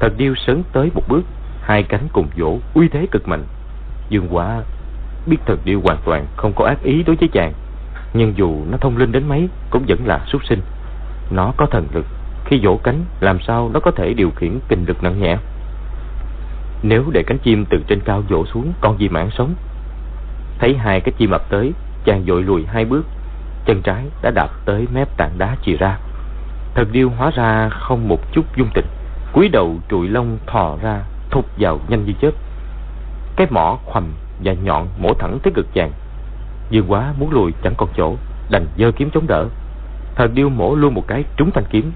[0.00, 1.22] Thần điêu sớm tới một bước,
[1.60, 3.44] hai cánh cùng vỗ, uy thế cực mạnh.
[4.08, 4.62] Dương quá
[5.26, 7.52] biết thần điêu hoàn toàn không có ác ý đối với chàng,
[8.14, 10.60] nhưng dù nó thông linh đến mấy cũng vẫn là súc sinh.
[11.30, 12.06] Nó có thần lực,
[12.44, 15.36] khi vỗ cánh làm sao nó có thể điều khiển kinh lực nặng nhẹ.
[16.82, 19.54] Nếu để cánh chim từ trên cao vỗ xuống con gì mãn sống.
[20.58, 21.72] Thấy hai cái chim ập tới,
[22.04, 23.06] chàng dội lùi hai bước,
[23.64, 25.98] chân trái đã đạp tới mép tảng đá chìa ra.
[26.74, 28.86] Thần điêu hóa ra không một chút dung tình,
[29.32, 32.30] cúi đầu trụi lông thò ra, thục vào nhanh như chớp.
[33.36, 34.12] Cái mỏ khoằm
[34.44, 35.92] và nhọn mổ thẳng tới cực chàng.
[36.70, 38.16] Dương quá muốn lùi chẳng còn chỗ,
[38.50, 39.46] đành giơ kiếm chống đỡ.
[40.14, 41.92] Thần điêu mổ luôn một cái trúng thanh kiếm.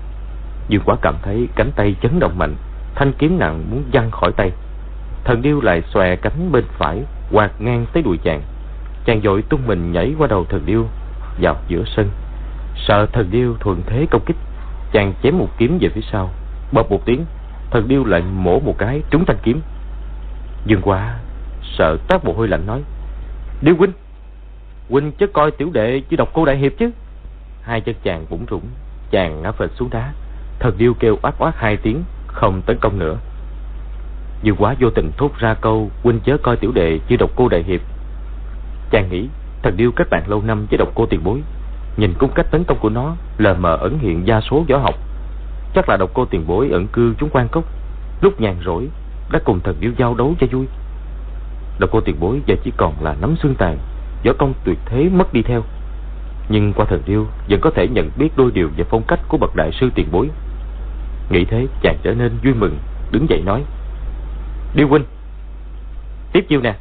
[0.69, 2.55] Dương quá cảm thấy cánh tay chấn động mạnh,
[2.95, 4.53] thanh kiếm nặng muốn văng khỏi tay.
[5.25, 8.43] Thần điêu lại xòe cánh bên phải, quạt ngang tới đùi chàng.
[9.05, 10.87] Chàng dội tung mình nhảy qua đầu thần điêu,
[11.41, 12.11] vào giữa sân.
[12.77, 14.37] Sợ thần điêu thuận thế công kích,
[14.93, 16.31] chàng chém một kiếm về phía sau.
[16.73, 17.25] Bập một tiếng,
[17.71, 19.61] thần điêu lại mổ một cái trúng thanh kiếm.
[20.67, 21.19] Dương quá
[21.63, 22.83] sợ tác bộ hôi lạnh nói,
[23.63, 23.93] Điêu huynh,
[24.91, 26.91] huynh chớ coi tiểu đệ chứ đọc cô đại hiệp chứ.
[27.63, 28.67] Hai chân chàng bủng rủng,
[29.11, 30.13] chàng ngã phịch xuống đá.
[30.59, 33.17] Thần điêu kêu oát oát hai tiếng, không tấn công nữa.
[34.43, 37.49] Dương quá vô tình thốt ra câu, huynh chớ coi tiểu đệ như độc cô
[37.49, 37.81] đại hiệp.
[38.91, 39.29] Chàng nghĩ
[39.63, 41.43] thần điêu kết bạn lâu năm với độc cô tiền bối.
[41.97, 44.95] Nhìn cung cách tấn công của nó, lờ mờ ẩn hiện gia số võ học.
[45.75, 47.65] Chắc là độc cô tiền bối ẩn cư chúng quan cốc.
[48.21, 48.89] Lúc nhàn rỗi,
[49.31, 50.67] đã cùng thần điêu giao đấu cho vui.
[51.79, 53.79] Độc cô tiền bối giờ chỉ còn là nắm xương tàn,
[54.25, 55.63] võ công tuyệt thế mất đi theo.
[56.49, 59.39] Nhưng qua thần điêu, vẫn có thể nhận biết đôi điều về phong cách của
[59.39, 60.31] bậc đại sư tiền bối.
[61.31, 62.79] Nghĩ thế, chàng trở nên vui mừng,
[63.11, 63.63] đứng dậy nói
[64.75, 65.05] điêu huynh.
[66.33, 66.75] Tiếp chiêu nè.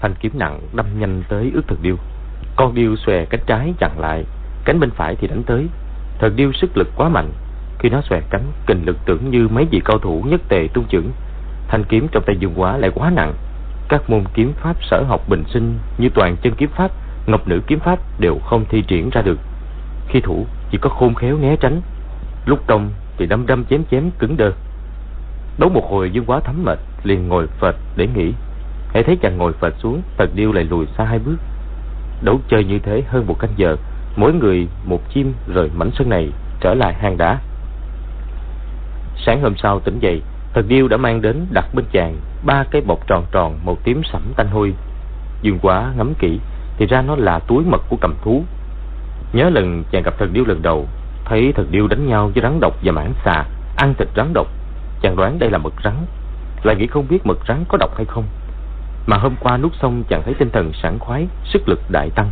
[0.00, 1.96] Thanh kiếm nặng đâm nhanh tới ước thần điêu.
[2.56, 4.24] Con điêu xòe cánh trái chặn lại,
[4.64, 5.66] cánh bên phải thì đánh tới.
[6.18, 7.32] Thần điêu sức lực quá mạnh,
[7.78, 10.84] khi nó xòe cánh kình lực tưởng như mấy vị cao thủ nhất tề tung
[10.88, 11.06] chưởng.
[11.68, 13.34] Thanh kiếm trong tay dương quá lại quá nặng.
[13.88, 16.90] Các môn kiếm pháp sở học bình sinh như toàn chân kiếm pháp,
[17.26, 19.38] ngọc nữ kiếm pháp đều không thi triển ra được.
[20.08, 21.80] Khi thủ, chỉ có khôn khéo né tránh.
[22.46, 24.52] Lúc trong thì đâm đâm chém chém cứng đơ
[25.58, 28.32] đấu một hồi dương quá thấm mệt, liền ngồi phệt để nghỉ.
[28.94, 31.36] Hãy thấy chàng ngồi phệt xuống tần điêu lại lùi xa hai bước.
[32.22, 33.76] Đấu chơi như thế hơn một canh giờ,
[34.16, 37.38] mỗi người một chim rời mảnh sân này trở lại hang đá.
[39.16, 40.22] Sáng hôm sau tỉnh dậy
[40.54, 42.16] thần điêu đã mang đến đặt bên chàng
[42.46, 44.74] ba cái bọc tròn tròn màu tím sẫm tanh hôi.
[45.42, 46.40] Dương quá ngắm kỹ
[46.76, 48.44] thì ra nó là túi mật của cầm thú.
[49.32, 50.86] Nhớ lần chàng gặp thần điêu lần đầu,
[51.24, 53.44] thấy thần điêu đánh nhau với rắn độc và mãng xà,
[53.76, 54.46] ăn thịt rắn độc
[55.02, 55.94] chàng đoán đây là mật rắn.
[56.62, 58.24] Lại nghĩ không biết mật rắn có độc hay không.
[59.06, 62.30] Mà hôm qua nuốt xong chàng thấy tinh thần sảng khoái, sức lực đại tăng.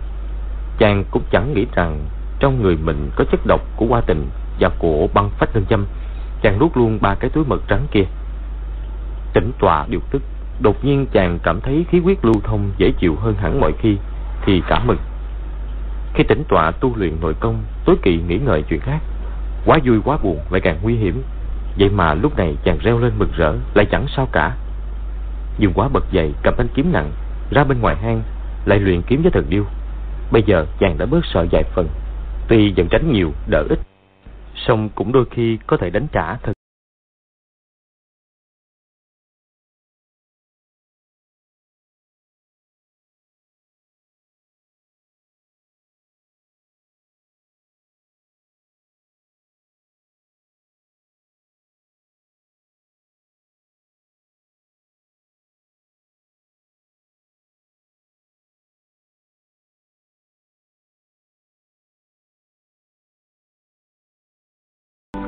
[0.79, 2.05] Chàng cũng chẳng nghĩ rằng
[2.39, 4.29] trong người mình có chất độc của hoa tình
[4.61, 5.87] và của băng phách lên châm.
[6.43, 8.05] Chàng nuốt luôn ba cái túi mật rắn kia.
[9.35, 10.23] Tỉnh tọa điều tức,
[10.61, 13.97] đột nhiên chàng cảm thấy khí huyết lưu thông dễ chịu hơn hẳn mọi khi,
[14.45, 14.99] thì cảm mừng.
[16.15, 18.99] Khi tỉnh tọa tu luyện nội công, tối kỵ nghĩ ngợi chuyện khác,
[19.67, 21.23] quá vui quá buồn lại càng nguy hiểm
[21.79, 24.57] vậy mà lúc này chàng reo lên mừng rỡ, lại chẳng sao cả.
[25.59, 27.13] Dương quá bật dậy, cầm thanh kiếm nặng,
[27.51, 28.23] ra bên ngoài hang,
[28.65, 29.65] lại luyện kiếm với thần điêu.
[30.33, 31.89] Bây giờ chàng đã bớt sợ vài phần,
[32.49, 33.79] tuy vẫn tránh nhiều, đỡ ít.
[34.55, 36.54] Song cũng đôi khi có thể đánh trả thần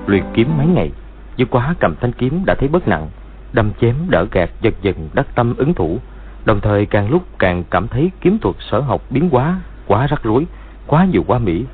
[0.08, 0.90] luyện kiếm mấy ngày.
[1.36, 3.08] Dương quá cầm thanh kiếm đã thấy bất nặng
[3.52, 5.98] Đâm chém đỡ gạt dần dần đắc tâm ứng thủ.
[6.44, 10.22] Đồng thời càng lúc càng cảm thấy kiếm thuật sở học biến quá, Quá rắc
[10.22, 10.46] rối,
[10.86, 11.64] quá nhiều quá mỹ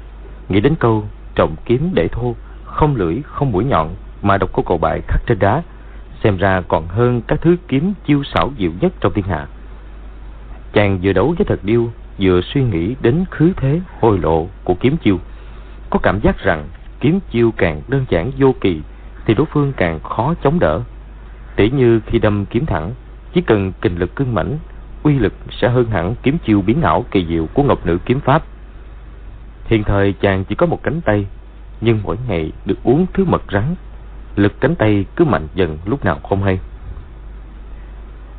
[0.48, 4.62] Nghĩ đến câu trọng kiếm để thô Không lưỡi, không mũi nhọn Mà độc cô
[4.62, 5.62] cầu bại khắc trên đá
[6.24, 9.46] Xem ra còn hơn các thứ kiếm chiêu xảo diệu nhất trong thiên hạ.
[10.72, 14.74] Chàng vừa đấu với thật điêu Vừa suy nghĩ đến khứ thế hồi lộ của
[14.74, 15.18] kiếm chiêu
[15.90, 16.68] Có cảm giác rằng
[17.02, 18.80] kiếm chiêu càng đơn giản vô kỳ
[19.26, 20.80] thì đối phương càng khó chống đỡ.
[21.56, 22.92] Tỉ như khi đâm kiếm thẳng,
[23.32, 24.58] Chỉ cần kình lực cương mãnh,
[25.02, 28.20] uy lực sẽ hơn hẳn kiếm chiêu biến ảo kỳ diệu của Ngọc Nữ kiếm
[28.20, 28.42] pháp.
[29.66, 31.26] Hiện thời chàng chỉ có một cánh tay,
[31.80, 33.74] nhưng mỗi ngày được uống thứ mật rắn,
[34.36, 36.58] lực cánh tay cứ mạnh dần lúc nào không hay.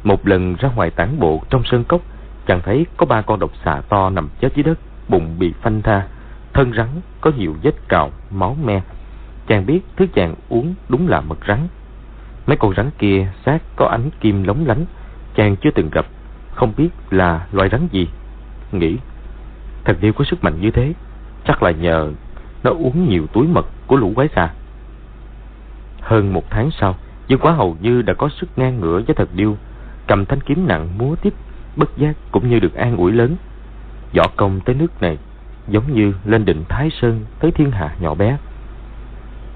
[0.04, 2.02] Một lần ra ngoài tản bộ trong sơn cốc,
[2.48, 5.82] chàng thấy có ba con độc xà to nằm chết dưới đất, bụng bị phanh
[5.82, 6.08] tha,
[6.54, 6.88] thân rắn
[7.22, 8.82] có nhiều vết cào, máu me.
[9.48, 11.68] Chàng biết thứ chàng uống đúng là mật rắn.
[12.48, 14.86] Mấy con rắn kia xác có ánh kim lóng lánh,
[15.36, 16.06] chàng chưa từng gặp,
[16.56, 18.08] không biết là loài rắn gì.
[18.72, 18.98] Nghĩ,
[19.86, 20.94] thật điêu có sức mạnh như thế,
[21.48, 22.12] chắc là nhờ
[22.64, 24.54] nó uống nhiều túi mật của lũ quái xà.
[26.02, 26.96] Hơn một tháng sau,
[27.28, 29.58] Dương Quá hầu như đã có sức ngang ngửa với thật điêu,
[30.08, 31.34] cầm thanh kiếm nặng múa tiếp,
[31.76, 33.36] bất giác cũng như được an ủi lớn.
[34.16, 35.18] Võ công tới nước này,
[35.68, 38.38] giống như lên đỉnh Thái Sơn tới thiên hạ nhỏ bé.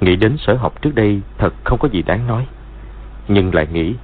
[0.01, 2.47] Nghĩ đến sở học trước đây thật không có gì đáng nói.
[3.27, 3.95] Nhưng lại nghĩ,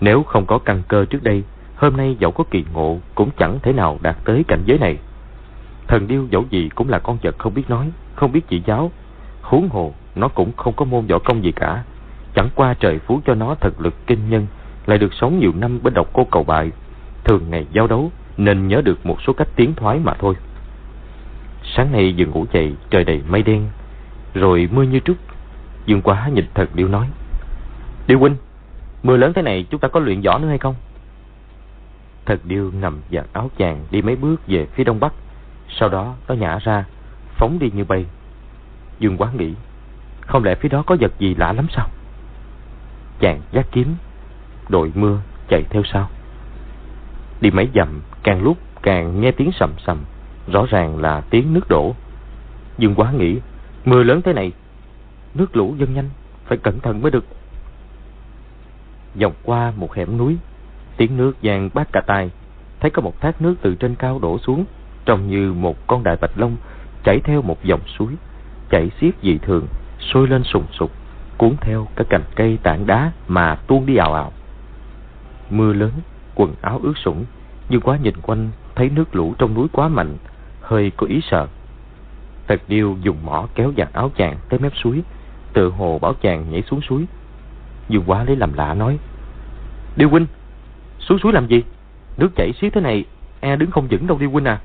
[0.00, 1.42] nếu không có căn cơ trước đây,
[1.76, 4.98] hôm nay dẫu có kỳ ngộ cũng chẳng thể nào đạt tới cảnh giới này.
[5.88, 8.90] Thần điêu dẫu gì cũng là con vật không biết nói, không biết chỉ giáo.
[9.42, 11.84] Huống hồ, nó cũng không có môn võ công gì cả.
[12.34, 14.46] Chẳng qua trời phú cho nó thật lực kinh nhân,
[14.86, 16.70] lại được sống nhiều năm bên độc cô cầu bại.
[17.24, 20.34] Thường ngày giao đấu, nên nhớ được một số cách tiến thoái mà thôi.
[21.64, 23.68] Sáng nay vừa ngủ dậy, trời đầy mây đen,
[24.34, 25.16] rồi mưa như trút.
[25.86, 27.08] Dương quá nhìn thật điêu nói.
[28.06, 28.36] Điêu huynh,
[29.02, 30.74] mưa lớn thế này chúng ta có luyện võ nữa hay không?
[32.26, 35.12] Thật điêu nằm giặt áo chàng đi mấy bước về phía đông bắc.
[35.68, 36.84] Sau đó nó nhả ra,
[37.36, 38.06] phóng đi như bay.
[38.98, 39.54] Dương quá nghĩ,
[40.20, 41.88] không lẽ phía đó có vật gì lạ lắm sao?
[43.20, 43.94] Chàng giác kiếm,
[44.68, 46.10] đội mưa chạy theo sau.
[47.40, 50.04] Đi mấy dặm, càng lúc càng nghe tiếng sầm sầm,
[50.52, 51.94] rõ ràng là tiếng nước đổ.
[52.78, 53.40] Dương quá nghĩ,
[53.84, 54.52] mưa lớn thế này,
[55.34, 56.10] nước lũ dâng nhanh,
[56.44, 57.24] phải cẩn thận mới được.
[59.14, 60.36] Dọc qua một hẻm núi,
[60.96, 62.30] tiếng nước giang bát cả tai,
[62.80, 64.64] thấy có một thác nước từ trên cao đổ xuống,
[65.04, 66.56] trông như một con đại bạch long
[67.04, 68.12] chảy theo một dòng suối,
[68.70, 69.66] chảy xiết dị thường,
[70.00, 70.90] sôi lên sùng sục,
[71.38, 74.32] cuốn theo các cành cây tảng đá mà tuôn đi ào ào.
[75.50, 75.90] Mưa lớn,
[76.34, 77.24] quần áo ướt sũng,
[77.68, 80.16] nhưng quá nhìn quanh thấy nước lũ trong núi quá mạnh,
[80.64, 81.46] hơi có ý sợ.
[82.46, 85.02] Tật điêu dùng mỏ kéo giặt áo chàng tới mép suối,
[85.52, 87.04] tự hồ bảo chàng nhảy xuống suối.
[87.88, 88.98] Dương quá lấy làm lạ nói,
[89.96, 90.26] Điêu huynh,
[90.98, 91.62] xuống suối làm gì?
[92.16, 93.04] Nước chảy xiết thế này,
[93.40, 94.60] e đứng không vững đâu Điêu huynh à.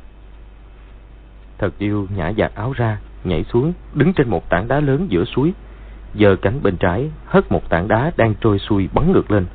[1.57, 5.25] Thật điêu nhả giặt áo ra, nhảy xuống, đứng trên một tảng đá lớn giữa
[5.25, 5.53] suối,
[6.15, 9.45] giơ cánh bên trái, hất một tảng đá đang trôi xuôi bắn ngược lên.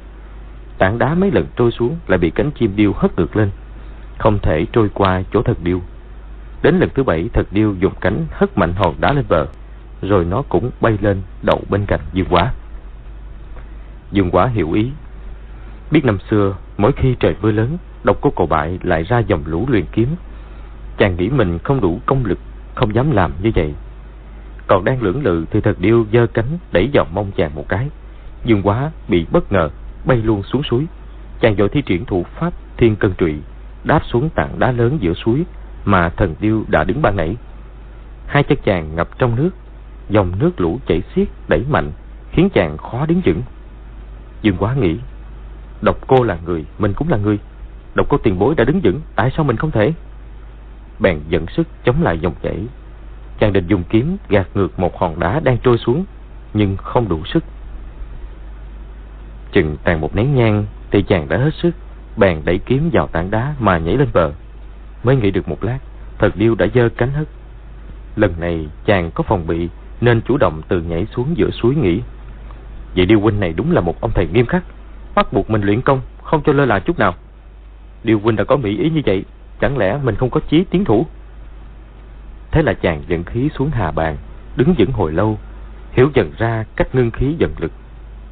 [0.78, 3.50] Tảng đá mấy lần trôi xuống lại bị cánh chim điêu hất ngược lên,
[4.18, 5.80] không thể trôi qua chỗ thật điêu.
[6.64, 9.46] Đến lần thứ bảy, thật điêu dùng cánh hất mạnh hòn đá lên bờ,
[10.02, 12.52] rồi nó cũng bay lên đậu bên cạnh Dương Quá.
[14.12, 14.90] Dương Quá hiểu ý.
[15.90, 19.42] Biết năm xưa, mỗi khi trời mưa lớn, độc cô cầu bại lại ra dòng
[19.46, 20.08] lũ luyện kiếm.
[20.98, 22.38] Chàng nghĩ mình không đủ công lực,
[22.74, 23.74] không dám làm như vậy.
[24.66, 27.88] Còn đang lưỡng lự thì thật điêu giơ cánh đẩy vào mông chàng một cái.
[28.44, 29.70] Dương Quá bị bất ngờ,
[30.04, 30.86] bay luôn xuống suối.
[31.40, 33.34] Chàng vội thi triển thủ pháp thiên cân trụy,
[33.84, 35.44] đáp xuống tảng đá lớn giữa suối
[35.84, 37.36] mà thần điêu đã đứng ban nãy.
[38.26, 39.50] Hai chân chàng ngập trong nước,
[40.08, 41.92] dòng nước lũ chảy xiết đẩy mạnh,
[42.32, 43.42] khiến chàng khó đứng vững.
[44.42, 44.98] Dương Quá nghĩ,
[45.80, 47.38] độc cô là người, mình cũng là người.
[47.94, 49.92] Độc cô tiền bối đã đứng vững, tại sao mình không thể?
[50.98, 52.66] Bèn dẫn sức chống lại dòng chảy.
[53.38, 56.04] Chàng định dùng kiếm gạt ngược một hòn đá đang trôi xuống,
[56.54, 57.44] nhưng không đủ sức.
[59.52, 61.70] Chừng tàn một nén nhang thì chàng đã hết sức,
[62.16, 64.32] bèn đẩy kiếm vào tảng đá mà nhảy lên bờ.
[65.04, 65.78] Mới nghĩ được một lát,
[66.18, 67.28] thật điêu đã giơ cánh hất.
[68.16, 69.68] Lần này chàng có phòng bị
[70.00, 72.02] nên chủ động từ nhảy xuống giữa suối nghỉ.
[72.96, 74.64] Vậy điêu huynh này đúng là một ông thầy nghiêm khắc,
[75.14, 77.14] bắt buộc mình luyện công, không cho lơ là chút nào.
[78.04, 79.24] Điêu huynh đã có mỹ ý như vậy,
[79.60, 81.06] chẳng lẽ mình không có chí tiến thủ?
[82.50, 84.16] Thế là chàng dẫn khí xuống hà bàn,
[84.56, 85.38] đứng vững hồi lâu,
[85.92, 87.72] hiểu dần ra cách ngưng khí dần lực.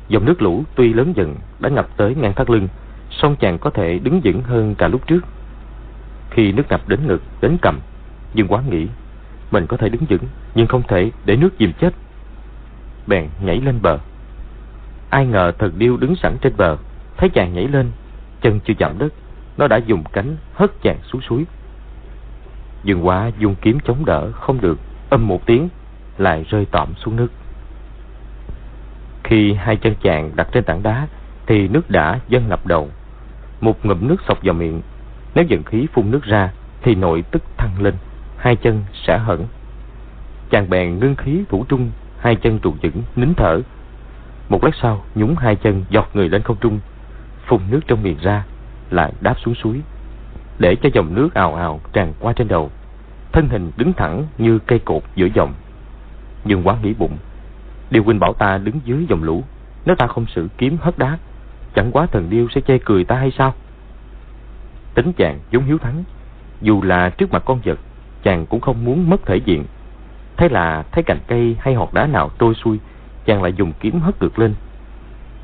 [0.08, 2.68] Dòng nước lũ tuy lớn dần đã ngập tới ngang thắt lưng,
[3.10, 5.20] song chàng có thể đứng vững hơn cả lúc trước.
[6.32, 7.80] Khi nước ngập đến ngực, đến cầm,
[8.34, 8.86] Dương Quá nghĩ,
[9.50, 11.94] mình có thể đứng vững, nhưng không thể để nước dìm chết.
[13.06, 13.98] Bèn nhảy lên bờ.
[15.10, 16.76] Ai ngờ thần điêu đứng sẵn trên bờ,
[17.16, 17.90] thấy chàng nhảy lên,
[18.40, 19.12] chân chưa chạm đất,
[19.56, 21.44] nó đã dùng cánh hất chàng xuống suối.
[22.84, 24.78] Dương Quá dùng kiếm chống đỡ, không được,
[25.10, 25.68] âm một tiếng,
[26.18, 27.28] lại rơi tọm xuống nước.
[29.24, 31.08] Khi hai chân chàng đặt trên tảng đá,
[31.46, 32.90] thì nước đã dâng ngập đầu.
[33.60, 34.82] Một ngụm nước sọc vào miệng,
[35.34, 36.52] nếu dần khí phun nước ra,
[36.82, 37.94] thì nội tức thăng lên,
[38.36, 39.46] hai chân sẽ hẳn.
[40.50, 43.60] Chàng bèn ngưng khí thủ trung, hai chân trụ vững, nín thở.
[44.48, 46.80] Một lát sau, nhúng hai chân giọt người lên không trung,
[47.46, 48.44] phun nước trong miệng ra,
[48.90, 49.80] lại đáp xuống suối,
[50.58, 52.70] để cho dòng nước ào ào tràn qua trên đầu.
[53.32, 55.54] Thân hình đứng thẳng như cây cột giữa dòng.
[56.44, 57.18] Nhưng quá nghĩ bụng,
[57.92, 59.44] Điều huynh bảo ta đứng dưới dòng lũ,
[59.84, 61.18] nếu ta không sử kiếm hất đá,
[61.74, 63.54] chẳng quá thần điêu sẽ chê cười ta hay sao?
[64.94, 66.04] Tính chàng giống hiếu thắng,
[66.60, 67.78] dù là trước mặt con vật,
[68.22, 69.64] chàng cũng không muốn mất thể diện.
[70.36, 72.78] Thế là thấy cành cây hay hòn đá nào trôi xuôi,
[73.24, 74.54] chàng lại dùng kiếm hất ngược lên.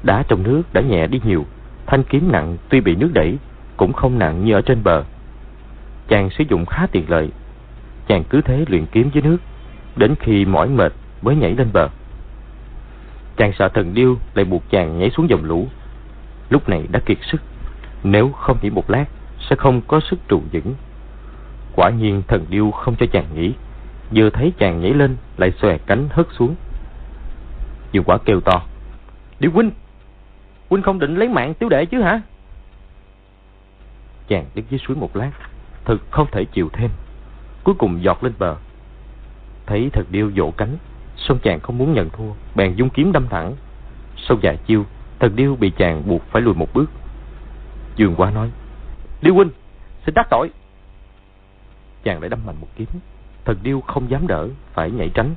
[0.02, 1.44] Đá trong nước đã nhẹ đi nhiều,
[1.86, 3.36] thanh kiếm nặng tuy bị nước đẩy,
[3.76, 5.04] cũng không nặng như ở trên bờ.
[6.08, 7.30] Chàng sử dụng khá tiện lợi.
[8.06, 9.38] Chàng cứ thế luyện kiếm dưới nước,
[9.96, 10.92] đến khi mỏi mệt
[11.22, 11.88] mới nhảy lên bờ.
[13.36, 15.68] Chàng sợ thần điêu lại buộc chàng nhảy xuống dòng lũ.
[16.50, 17.40] Lúc này đã kiệt sức,
[18.04, 19.04] nếu không nghỉ một lát
[19.50, 20.74] sẽ không có sức trụ vững.
[21.76, 23.52] Quả nhiên thần điêu không cho chàng nghỉ,
[24.14, 26.54] vừa thấy chàng nhảy lên lại xòe cánh hất xuống.
[27.92, 28.62] Dương quả kêu to,
[29.40, 29.70] Điêu huynh,
[30.70, 32.20] huynh không định lấy mạng tiểu đệ chứ hả?
[34.28, 35.30] Chàng đứng dưới suối một lát,
[35.84, 36.90] thực không thể chịu thêm,
[37.64, 38.56] cuối cùng giọt lên bờ.
[39.66, 40.76] Thấy thần điêu vỗ cánh,
[41.18, 43.54] Song chàng không muốn nhận thua, bèn dung kiếm đâm thẳng.
[44.16, 44.84] Sau vài chiêu,
[45.18, 46.90] thần điêu bị chàng buộc phải lùi một bước.
[47.96, 48.50] Dương quá nói,
[49.22, 49.50] Điêu huynh,
[50.06, 50.50] xin đắc tội.
[52.02, 52.88] Chàng lại đâm mạnh một kiếm,
[53.44, 55.34] thần điêu không dám đỡ, phải nhảy tránh.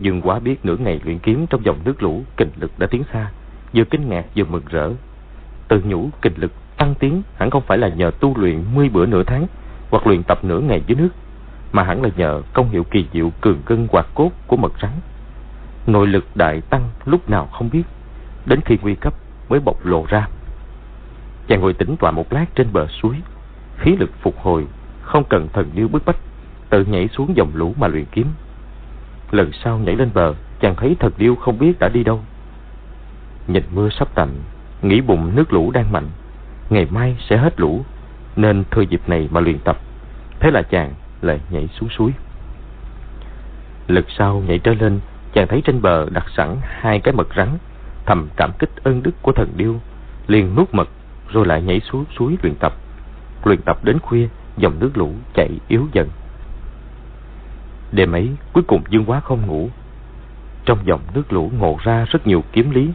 [0.00, 3.02] Dương quá biết nửa ngày luyện kiếm trong dòng nước lũ, kình lực đã tiến
[3.12, 3.30] xa,
[3.74, 4.90] vừa kinh ngạc vừa mừng rỡ.
[5.68, 9.06] Tự nhủ kình lực tăng tiến hẳn không phải là nhờ tu luyện 10 bữa
[9.06, 9.46] nửa tháng
[9.90, 11.08] hoặc luyện tập nửa ngày dưới nước
[11.72, 14.90] mà hẳn là nhờ công hiệu kỳ diệu cường cân hoạt cốt của mật rắn.
[15.86, 17.82] Nội lực đại tăng lúc nào không biết,
[18.46, 19.14] đến khi nguy cấp
[19.48, 20.28] mới bộc lộ ra.
[21.48, 23.16] Chàng ngồi tĩnh tọa một lát trên bờ suối,
[23.78, 24.66] khí lực phục hồi,
[25.02, 26.16] không cần thần điêu bức bách,
[26.70, 28.26] tự nhảy xuống dòng lũ mà luyện kiếm.
[29.30, 32.20] Lần sau nhảy lên bờ, chàng thấy thần điêu không biết đã đi đâu.
[33.46, 34.30] Nhìn mưa sắp tạnh,
[34.82, 36.08] nghĩ bụng nước lũ đang mạnh,
[36.70, 37.84] ngày mai sẽ hết lũ,
[38.36, 39.78] nên thừa dịp này mà luyện tập.
[40.40, 42.12] Thế là chàng lại nhảy xuống suối.
[43.88, 45.00] Lần sau nhảy trở lên,
[45.32, 47.48] chàng thấy trên bờ đặt sẵn hai cái mật rắn,
[48.06, 49.80] thầm cảm kích ơn đức của thần điêu,
[50.26, 50.88] liền nuốt mật
[51.32, 52.74] rồi lại nhảy xuống suối luyện tập.
[53.44, 56.08] Luyện tập đến khuya, dòng nước lũ chạy yếu dần.
[57.92, 59.70] Đêm ấy, cuối cùng Dương Quá không ngủ.
[60.64, 62.90] Trong dòng nước lũ ngộ ra rất nhiều kiếm lý,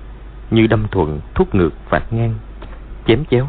[0.51, 2.33] như đâm thuận, thúc ngược, phạt ngang,
[3.07, 3.47] chém chéo.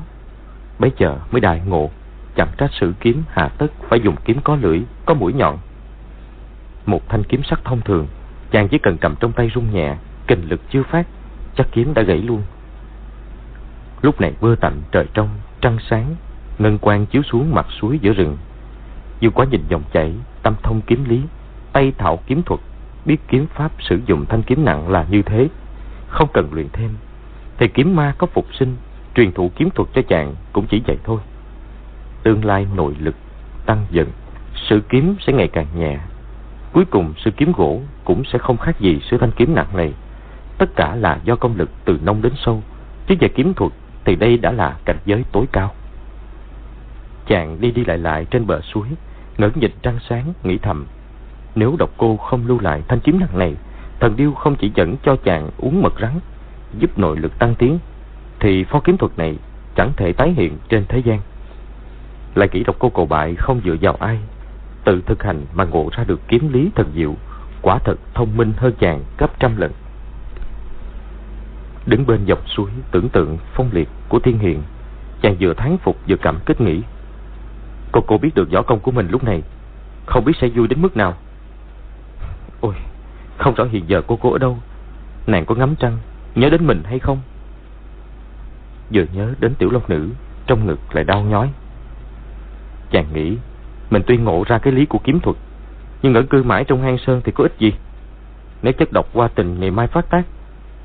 [0.79, 1.91] Bấy giờ mới đại ngộ
[2.37, 5.59] chẳng trách sử kiếm hạ tất phải dùng kiếm có lưỡi, có mũi nhọn.
[6.87, 8.07] Một thanh kiếm sắt thông thường,
[8.51, 11.07] chàng chỉ cần cầm trong tay rung nhẹ, kình lực chưa phát,
[11.57, 12.43] chắc kiếm đã gãy luôn.
[14.03, 15.29] Lúc này mưa tạnh trời trong,
[15.61, 16.15] trăng sáng,
[16.59, 18.37] ngân quang chiếu xuống mặt suối giữa rừng.
[19.21, 21.21] Dương quá nhìn dòng chảy, tâm thông kiếm lý,
[21.73, 22.61] tay thạo kiếm thuật,
[23.05, 25.49] biết kiếm pháp sử dụng thanh kiếm nặng là như thế,
[26.09, 26.91] không cần luyện thêm.
[27.59, 28.77] Thì kiếm ma có phục sinh,
[29.15, 31.19] truyền thụ kiếm thuật cho chàng cũng chỉ vậy thôi
[32.23, 33.15] tương lai nội lực
[33.67, 34.09] tăng dần,
[34.55, 35.99] sự kiếm sẽ ngày càng nhẹ.
[36.73, 39.93] Cuối cùng sự kiếm gỗ cũng sẽ không khác gì sự thanh kiếm nặng này.
[40.59, 42.63] Tất cả là do công lực từ nông đến sâu,
[43.07, 43.73] chứ về kiếm thuật
[44.05, 45.75] thì đây đã là cảnh giới tối cao.
[47.27, 48.87] Chàng đi đi lại lại trên bờ suối,
[49.39, 50.87] ngẩng nhìn trăng sáng, nghĩ thầm.
[51.55, 53.55] Nếu độc cô không lưu lại thanh kiếm nặng này,
[54.01, 56.19] thần điêu không chỉ dẫn cho chàng uống mật rắn,
[56.79, 57.79] giúp nội lực tăng tiến,
[58.41, 59.37] thì pho kiếm thuật này
[59.77, 61.21] chẳng thể tái hiện trên thế gian.
[62.35, 64.19] Lại kỹ độc cô cầu bại không dựa vào ai
[64.85, 67.15] Tự thực hành mà ngộ ra được kiếm lý thần diệu
[67.63, 69.73] Quả thật thông minh hơn chàng gấp trăm lần
[71.87, 74.63] Đứng bên dọc suối tưởng tượng phong liệt của thiên hiền
[75.23, 76.83] Chàng vừa thán phục vừa cảm kích nghĩ.
[77.93, 79.43] Cô cô biết được võ công của mình lúc này,
[80.07, 81.15] Không biết sẽ vui đến mức nào.
[82.61, 82.75] Ôi,
[83.39, 84.59] Không rõ hiện giờ cô cô ở đâu,
[85.27, 85.99] Nàng có ngắm trăng,
[86.35, 87.19] Nhớ đến mình hay không?
[88.93, 90.09] Vừa nhớ đến tiểu long nữ,
[90.47, 91.51] Trong ngực lại đau nhói.
[92.91, 93.37] Chàng nghĩ,
[93.91, 95.37] Mình tuy ngộ ra cái lý của kiếm thuật,
[96.03, 97.73] Nhưng ở cư mãi trong hang sơn thì có ích gì?
[98.63, 100.23] Nếu chất độc qua tình ngày mai phát tác,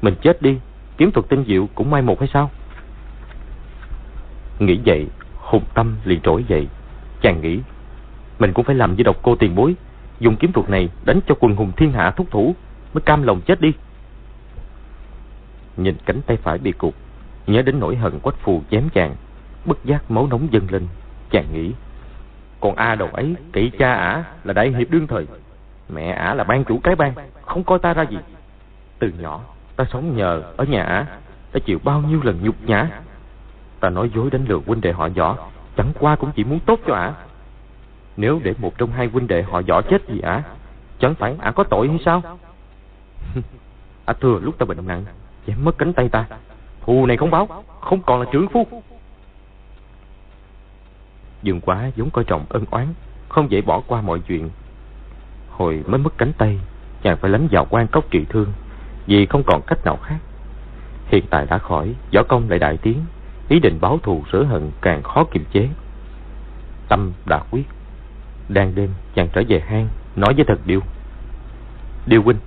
[0.01, 0.59] Mình chết đi
[0.97, 2.51] Kiếm thuật tinh diệu cũng mai một hay sao?
[4.59, 6.67] Nghĩ vậy, Hùng tâm liền trỗi dậy.
[7.21, 7.59] Chàng nghĩ,
[8.39, 9.75] Mình cũng phải làm với độc cô tiền bối,
[10.19, 12.55] Dùng kiếm thuật này đánh cho quần hùng thiên hạ thúc thủ,
[12.93, 13.73] Mới cam lòng chết đi.
[15.77, 16.93] Nhìn cánh tay phải bị cụt,
[17.47, 19.15] Nhớ đến nỗi hận quách phù chém chàng,
[19.65, 20.87] Bất giác máu nóng dâng lên.
[21.31, 21.71] Chàng nghĩ,
[22.59, 25.27] còn A đầu ấy kỵ cha ả là đại hiệp đương thời.
[25.89, 28.17] Mẹ ả là ban chủ cái bang, Không coi ta ra gì.
[28.99, 29.41] Từ nhỏ
[29.77, 31.05] ta sống nhờ ở nhà ả
[31.51, 32.89] Ta chịu bao nhiêu lần nhục nhã.
[33.79, 35.37] Ta nói dối đánh lừa huynh đệ họ võ.
[35.77, 37.13] Chẳng qua cũng chỉ muốn tốt cho ả.
[38.17, 40.43] Nếu để một trong hai huynh đệ họ võ chết vì ả,
[40.99, 42.21] Chẳng phải ả có tội hay sao?
[44.05, 45.05] Ả thừa lúc ta bệnh nặng,
[45.47, 46.25] Chém mất cánh tay ta.
[46.81, 48.67] Thù này không báo, Không còn là trưởng phu.
[51.43, 52.87] Dương quá vốn coi trọng ân oán,
[53.29, 54.49] Không dễ bỏ qua mọi chuyện.
[55.49, 56.59] Hồi mới mất cánh tay,
[57.01, 58.53] Chàng phải lánh vào quan cốc trị thương.
[59.07, 60.17] Vì không còn cách nào khác.
[61.07, 63.05] Hiện tại đã khỏi, Võ công lại đại tiến,
[63.49, 65.69] Ý định báo thù rửa hận càng khó kiềm chế.
[66.89, 67.63] Tâm đã quyết.
[68.49, 70.79] Đang đêm, chàng trở về hang, Nói với thật Điêu.
[72.05, 72.37] Điêu huynh,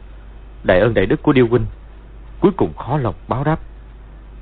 [0.64, 1.66] Đại ơn đại đức của Điêu huynh.
[2.40, 3.60] Cuối cùng khó lòng báo đáp.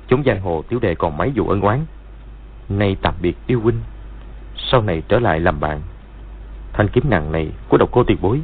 [0.07, 1.85] Chúng giang hồ tiểu đệ còn mấy vụ ân oán.
[2.69, 3.79] Nay tạm biệt Điêu huynh.
[4.57, 5.81] Sau này trở lại làm bạn.
[6.73, 8.41] Thanh kiếm nặng này của độc cô tiền bối.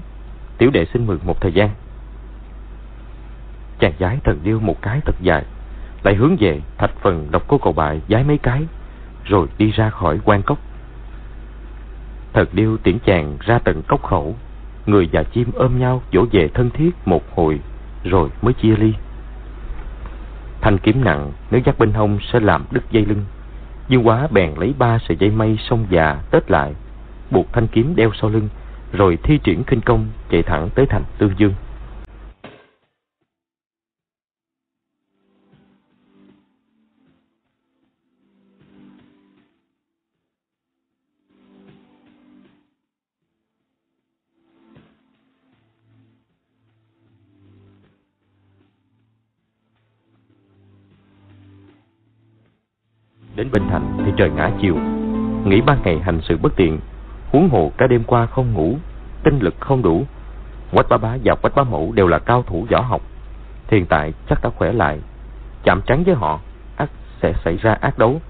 [0.58, 1.70] Tiểu đệ xin mừng một thời gian.
[3.80, 5.44] Chàng giái thần điêu một cái thật dài.
[6.04, 8.64] Lại hướng về thạch phần độc cô cầu bại giái mấy cái,
[9.26, 10.58] Rồi đi ra khỏi quan cốc.
[12.34, 14.36] Thần điêu tiễn chàng ra tận cốc khẩu.
[14.86, 17.60] Người và chim ôm nhau dỗ về thân thiết một hồi,
[18.04, 18.94] Rồi mới chia ly.
[20.62, 23.26] Thanh kiếm nặng, nếu dắt bên hông sẽ làm đứt dây lưng.
[23.88, 26.74] Dương quá bèn lấy ba sợi dây mây sông già tết lại,
[27.32, 28.50] Buộc thanh kiếm đeo sau lưng,
[28.92, 31.54] Rồi thi triển kinh công chạy thẳng tới thành Tương Dương.
[53.36, 54.76] Đến bên thành thì trời ngã chiều.
[55.46, 56.80] Nghĩ ba ngày hành sự bất tiện,
[57.32, 58.78] Huống hồ cả đêm qua không ngủ,
[59.24, 60.06] Tinh lực không đủ.
[60.72, 63.02] Quách Bá bá và quách bá mẫu đều là cao thủ võ học.
[63.68, 65.00] Hiện tại chắc đã khỏe lại.
[65.64, 66.40] Chạm trắng với họ,
[66.78, 66.90] ắt
[67.22, 68.22] sẽ xảy ra ác đấu.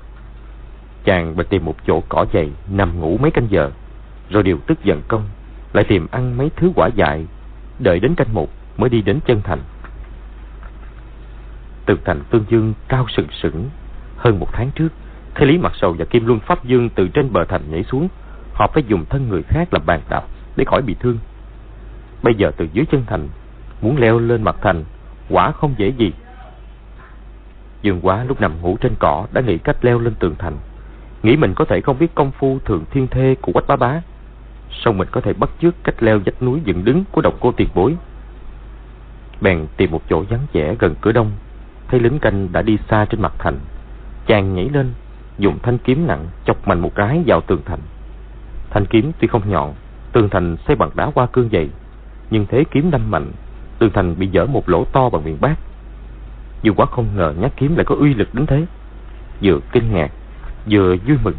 [1.03, 3.71] Chàng bèn tìm một chỗ cỏ dày Nằm ngủ mấy canh giờ.
[4.29, 5.23] Rồi điều tức giận công,
[5.73, 7.25] Lại tìm ăn mấy thứ quả dại.
[7.79, 9.59] Đợi đến canh một mới đi đến chân thành.
[11.85, 13.69] Tường thành Tương Dương cao sừng sững
[14.25, 14.89] hơn một tháng trước,
[15.35, 18.07] khi Lý Mặt Sầu và Kim Luân Pháp Dương từ trên bờ thành nhảy xuống,
[18.53, 20.23] họ phải dùng thân người khác làm bàn đạp
[20.55, 21.17] để khỏi bị thương.
[22.23, 23.27] Bây giờ từ dưới chân thành,
[23.81, 24.83] muốn leo lên mặt thành,
[25.29, 26.13] quả không dễ gì.
[27.81, 30.57] Dương Quá lúc nằm ngủ trên cỏ đã nghĩ cách leo lên tường thành,
[31.23, 34.01] nghĩ mình có thể không biết công phu thường thiên thê của Quách Bá Bá,
[34.71, 37.51] song mình có thể bắt chước cách leo vách núi dựng đứng của độc cô
[37.51, 37.95] tiền bối.
[39.41, 41.31] Bèn tìm một chỗ vắng vẻ gần cửa đông,
[41.87, 43.59] thấy lính canh đã đi xa trên mặt thành,
[44.27, 44.93] Chàng nhảy lên,
[45.37, 47.79] dùng thanh kiếm nặng chọc mạnh một cái vào tường thành.
[48.69, 49.73] Thanh kiếm tuy không nhọn,
[50.11, 51.69] tường thành xây bằng đá hoa cương dày,
[52.29, 53.31] nhưng thế kiếm đâm mạnh,
[53.79, 55.59] tường thành bị dở một lỗ to bằng miệng bát.
[56.61, 58.65] Dù quá không ngờ nhát kiếm lại có uy lực đến thế,
[59.41, 60.11] vừa kinh ngạc,
[60.69, 61.35] vừa vui mừng.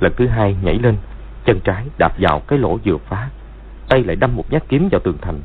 [0.00, 0.96] Lần thứ hai nhảy lên,
[1.44, 3.30] chân trái đạp vào cái lỗ vừa phá,
[3.88, 5.40] tay lại đâm một nhát kiếm vào tường thành.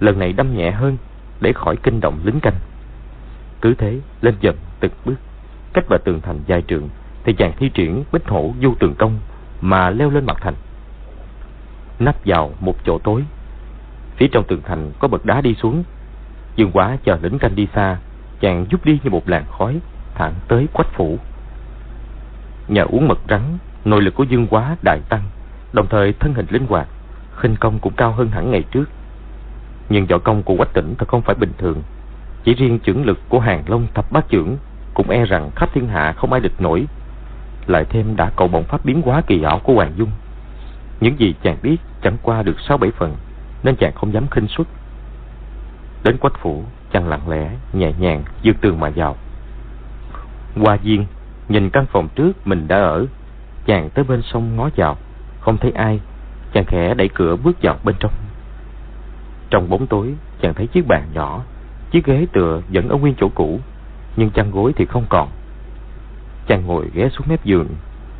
[0.00, 0.96] Lần này đâm nhẹ hơn
[1.40, 2.54] để khỏi kinh động lính canh.
[3.60, 5.14] Cứ thế lên dần từng bước
[5.72, 6.88] cách bờ tường thành dài trường
[7.24, 9.18] thì chàng thi triển bích hổ du tường công
[9.60, 10.54] mà leo lên mặt thành.
[11.98, 13.24] Nắp vào một chỗ tối.
[14.16, 15.84] Phía trong tường thành có bậc đá đi xuống.
[16.56, 17.98] Dương quá chờ lính canh đi xa,
[18.40, 19.80] chàng rút đi như một làn khói,
[20.14, 21.18] thẳng tới quách phủ.
[22.68, 23.42] Nhờ uống mật rắn,
[23.84, 25.22] nội lực của dương quá đại tăng,
[25.72, 26.88] đồng thời thân hình linh hoạt,
[27.36, 28.84] khinh công cũng cao hơn hẳn ngày trước.
[29.88, 31.82] Nhưng võ công của quách tỉnh thật không phải bình thường,
[32.44, 34.56] chỉ riêng chưởng lực của hàng long thập bát chưởng
[35.00, 36.86] cũng e rằng khắp thiên hạ không ai địch nổi.
[37.66, 40.10] Lại thêm đã cầu bồng pháp biến hóa kỳ ảo của hoàng dung.
[41.00, 43.16] Những gì chàng biết chẳng qua được sáu bảy phần,
[43.62, 44.66] nên chàng không dám khinh suất.
[46.04, 49.16] Đến quách phủ, chàng lặng lẽ, nhẹ nhàng vượt tường mà vào.
[50.60, 51.06] Qua viên
[51.48, 53.06] nhìn căn phòng trước mình đã ở.
[53.66, 54.96] Chàng tới bên sông ngó vào,
[55.40, 56.00] không thấy ai.
[56.52, 58.12] Chàng khẽ đẩy cửa bước vào bên trong.
[59.50, 61.42] Trong bóng tối, chàng thấy chiếc bàn nhỏ,
[61.90, 63.60] chiếc ghế tựa vẫn ở nguyên chỗ cũ
[64.16, 65.28] nhưng chăn gối thì không còn.
[66.46, 67.68] Chàng ngồi ghé xuống mép giường,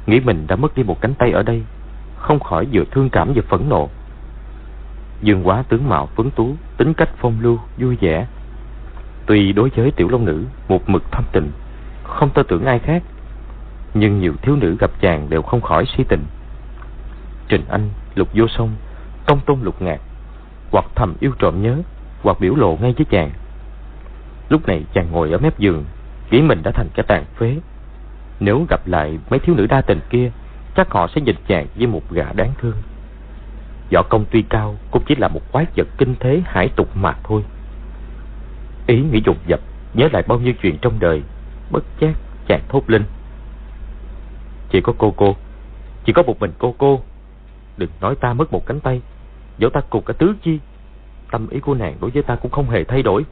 [0.07, 1.63] nghĩ mình đã mất đi một cánh tay ở đây,
[2.17, 3.89] không khỏi vừa thương cảm vừa phẫn nộ.
[5.23, 8.27] Dương quá tướng mạo phấn tú, tính cách phong lưu, vui vẻ.
[9.27, 11.51] Tuy đối với tiểu long nữ một mực thâm tình,
[12.03, 13.03] không tơ tưởng ai khác,
[13.95, 16.25] nhưng nhiều thiếu nữ gặp chàng đều không khỏi si tình.
[17.49, 18.71] Trình Anh, Lục Vô Song,
[19.27, 20.01] Công Tôn Lục Ngạc,
[20.73, 21.77] hoặc thầm yêu trộm nhớ,
[22.23, 23.31] hoặc biểu lộ ngay với chàng.
[24.51, 25.85] Lúc này chàng ngồi ở mép giường,
[26.31, 27.57] Nghĩ mình đã thành cái tàn phế.
[28.41, 30.31] Nếu gặp lại mấy thiếu nữ đa tình kia,
[30.77, 32.77] Chắc họ sẽ nhìn chàng với một gã đáng thương.
[33.93, 37.15] Võ công tuy cao, Cũng chỉ là một quái vật kinh thế hải tục mà
[37.25, 37.45] thôi.
[38.87, 39.61] Ý nghĩ dồn dập,
[39.95, 41.23] Nhớ lại bao nhiêu chuyện trong đời,
[41.71, 42.15] Bất giác
[42.49, 43.05] chàng thốt lên.
[44.71, 45.37] Chỉ có cô cô,
[46.05, 47.01] Chỉ có một mình cô cô.
[47.77, 49.01] Đừng nói ta mất một cánh tay,
[49.59, 50.59] Dẫu ta cùng cả tứ chi.
[51.31, 53.25] Tâm ý của nàng đối với ta cũng không hề thay đổi.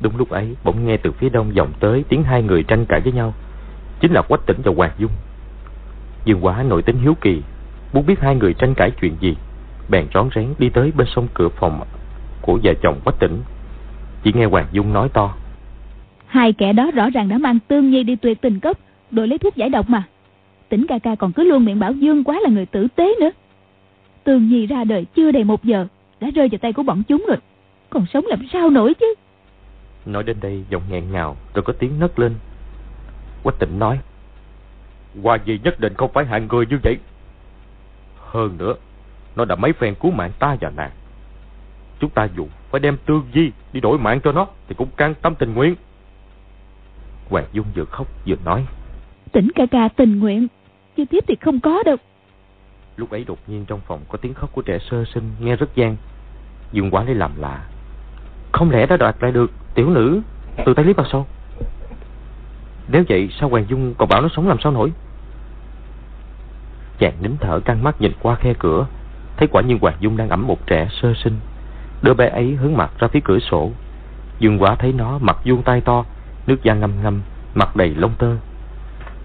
[0.00, 3.00] Đúng lúc ấy, bỗng nghe từ phía đông vọng tới tiếng hai người tranh cãi
[3.00, 3.34] với nhau.
[4.00, 5.10] Chính là Quách Tỉnh và Hoàng Dung.
[6.24, 7.42] Dương Quá nội tính hiếu kỳ,
[7.92, 9.36] muốn biết hai người tranh cãi chuyện gì.
[9.88, 11.80] Bèn rón rén đi tới bên sông cửa phòng
[12.42, 13.38] của vợ chồng Quách Tỉnh.
[14.22, 15.34] Chỉ nghe Hoàng Dung nói to.
[16.26, 18.78] Hai kẻ đó rõ ràng đã mang Tương Nhi đi tuyệt tình cấp,
[19.10, 20.02] đổi lấy thuốc giải độc mà.
[20.68, 23.30] Tỉnh ca ca còn cứ luôn miệng bảo Dương Quá là người tử tế nữa.
[24.24, 25.86] Tương Nhi ra đời chưa đầy một giờ,
[26.20, 27.36] đã rơi vào tay của bọn chúng rồi.
[27.90, 29.14] Còn sống làm sao nổi chứ?
[30.06, 32.34] Nói đến đây giọng nghẹn ngào rồi có tiếng nấc lên.
[33.42, 34.00] Quách Tịnh nói.
[35.22, 36.96] Hoa gì nhất định không phải hạng người như vậy.
[38.18, 38.74] Hơn nữa,
[39.36, 40.90] nó đã mấy phen cứu mạng ta và nàng.
[42.00, 45.14] Chúng ta dù phải đem tương di đi đổi mạng cho nó thì cũng can
[45.14, 45.74] tâm tình nguyện.
[47.28, 48.66] Hoàng Dung vừa khóc vừa nói.
[49.32, 50.46] Tỉnh ca ca tình nguyện,
[50.96, 51.96] chứ tiếp thì không có đâu.
[52.96, 55.74] Lúc ấy đột nhiên trong phòng có tiếng khóc của trẻ sơ sinh nghe rất
[55.74, 55.96] gian.
[56.72, 57.68] Dương quá lấy làm lạ.
[58.54, 60.20] Không lẽ đã đoạt lại được tiểu nữ
[60.66, 61.26] từ tay Lý Bà Sâu?
[62.88, 64.92] Nếu vậy sao Hoàng Dung còn bảo nó sống làm sao nổi?
[66.98, 68.86] Chàng nín thở căng mắt nhìn qua khe cửa,
[69.36, 71.38] thấy quả nhiên Hoàng Dung đang ẩm một trẻ sơ sinh.
[72.02, 73.70] Đứa bé ấy hướng mặt ra phía cửa sổ.
[74.38, 76.04] Dương quả thấy nó mặt vuông tay to,
[76.46, 77.22] nước da ngâm ngâm,
[77.54, 78.36] mặt đầy lông tơ.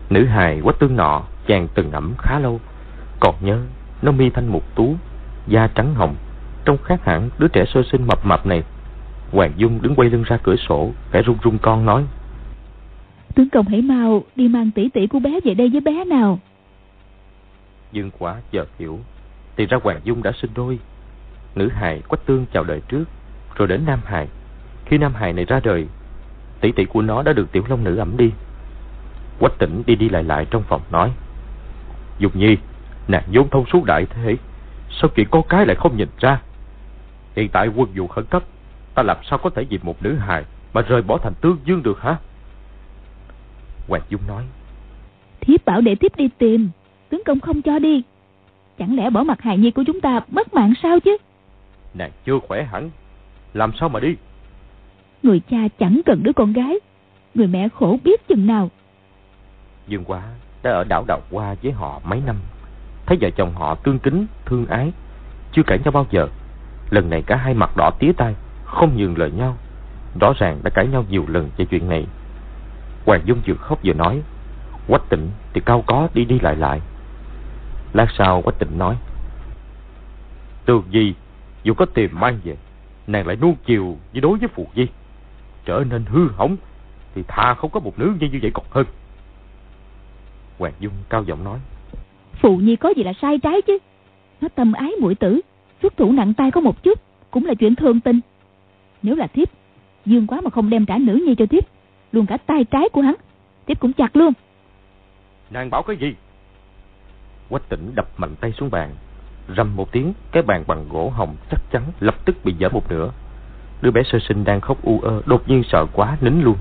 [0.10, 2.60] Nữ hài quách tương nọ, chàng từng ẩm khá lâu.
[3.20, 3.60] Còn nhớ,
[4.02, 4.96] nó mi thanh mục tú,
[5.48, 6.16] da trắng hồng,
[6.66, 8.64] trông khác hẳn đứa trẻ sơ sinh mập mập này.
[9.32, 12.06] Hoàng Dung đứng quay lưng ra cửa sổ, vẻ run run con nói.
[13.36, 16.40] Tướng công hãy mau đi mang tỷ tỷ của bé về đây với bé nào.
[17.92, 19.00] Dương quả chợt hiểu,
[19.58, 20.80] thì ra Hoàng Dung đã sinh đôi.
[21.56, 23.04] Nữ hài quách tương chào đời trước,
[23.56, 24.28] rồi đến Nam hài.
[24.86, 25.88] Khi Nam hài này ra đời,
[26.62, 28.32] tỷ tỷ của nó đã được tiểu long nữ ẩm đi.
[29.40, 31.12] Quách tỉnh đi đi lại lại trong phòng nói.
[32.20, 32.58] Dục nhi,
[33.08, 34.38] nàng vốn thông suốt đại thế,
[34.90, 36.42] sao chuyện có cái lại không nhìn ra?
[37.36, 38.44] Hiện tại quân vụ khẩn cấp,
[39.00, 40.44] ta làm sao có thể vì một nữ hài
[40.74, 42.16] mà rời bỏ thành tương dương được hả?
[43.88, 44.44] Hoàng Dung nói.
[45.42, 46.70] Thiếp bảo để thiếp đi tìm,
[47.10, 48.04] tướng công không cho đi.
[48.80, 51.18] Chẳng lẽ bỏ mặt hài nhi của chúng ta mất mạng sao chứ?
[51.94, 52.90] Nàng chưa khỏe hẳn,
[53.54, 54.16] làm sao mà đi?
[55.24, 56.76] Người cha chẳng cần đứa con gái,
[57.36, 58.70] người mẹ khổ biết chừng nào.
[59.88, 60.24] Dương Quá
[60.64, 62.36] đã ở đảo Đào Hoa với họ mấy năm,
[63.06, 64.92] thấy vợ chồng họ tương kính, thương ái,
[65.52, 66.28] chưa cãi nhau bao giờ.
[66.90, 68.36] Lần này cả hai mặt đỏ tía tai,
[68.70, 69.58] không nhường lời nhau.
[70.22, 72.06] Rõ ràng đã cãi nhau nhiều lần về chuyện này.
[73.06, 74.22] Hoàng Dung vừa khóc vừa nói,
[74.88, 76.82] Quách Tịnh thì cao có đi đi lại lại.
[77.94, 78.98] Lát sau Quách Tịnh nói,
[80.66, 81.14] Tường Di
[81.64, 82.56] dù có tìm mang về,
[83.08, 84.88] nàng lại nuông chiều với đối với Phù Di.
[85.66, 86.58] Trở nên hư hỏng,
[87.16, 88.86] thì thà không có một nữ nhi như vậy còn hơn.
[90.60, 91.60] Hoàng Dung cao giọng nói,
[92.42, 93.78] Phụ Nhi có gì là sai trái chứ?
[94.42, 95.42] Nó tâm ái mũi tử,
[95.82, 97.00] xuất thủ nặng tay có một chút,
[97.32, 98.20] cũng là chuyện thương tình.
[99.04, 99.48] Nếu là thiếp,
[100.06, 101.64] dương quá mà không đem trả nữ nhi cho thiếp,
[102.12, 103.16] luôn cả tay trái của hắn,
[103.68, 104.34] thiếp cũng chặt luôn.
[105.50, 106.16] Nàng bảo cái gì?
[107.50, 108.96] Quách tỉnh đập mạnh tay xuống bàn,
[109.58, 112.92] rầm một tiếng, cái bàn bằng gỗ hồng chắc chắn lập tức bị dở một
[112.92, 113.12] nửa.
[113.82, 116.56] Đứa bé sơ sinh đang khóc u ơ, đột nhiên sợ quá nín luôn.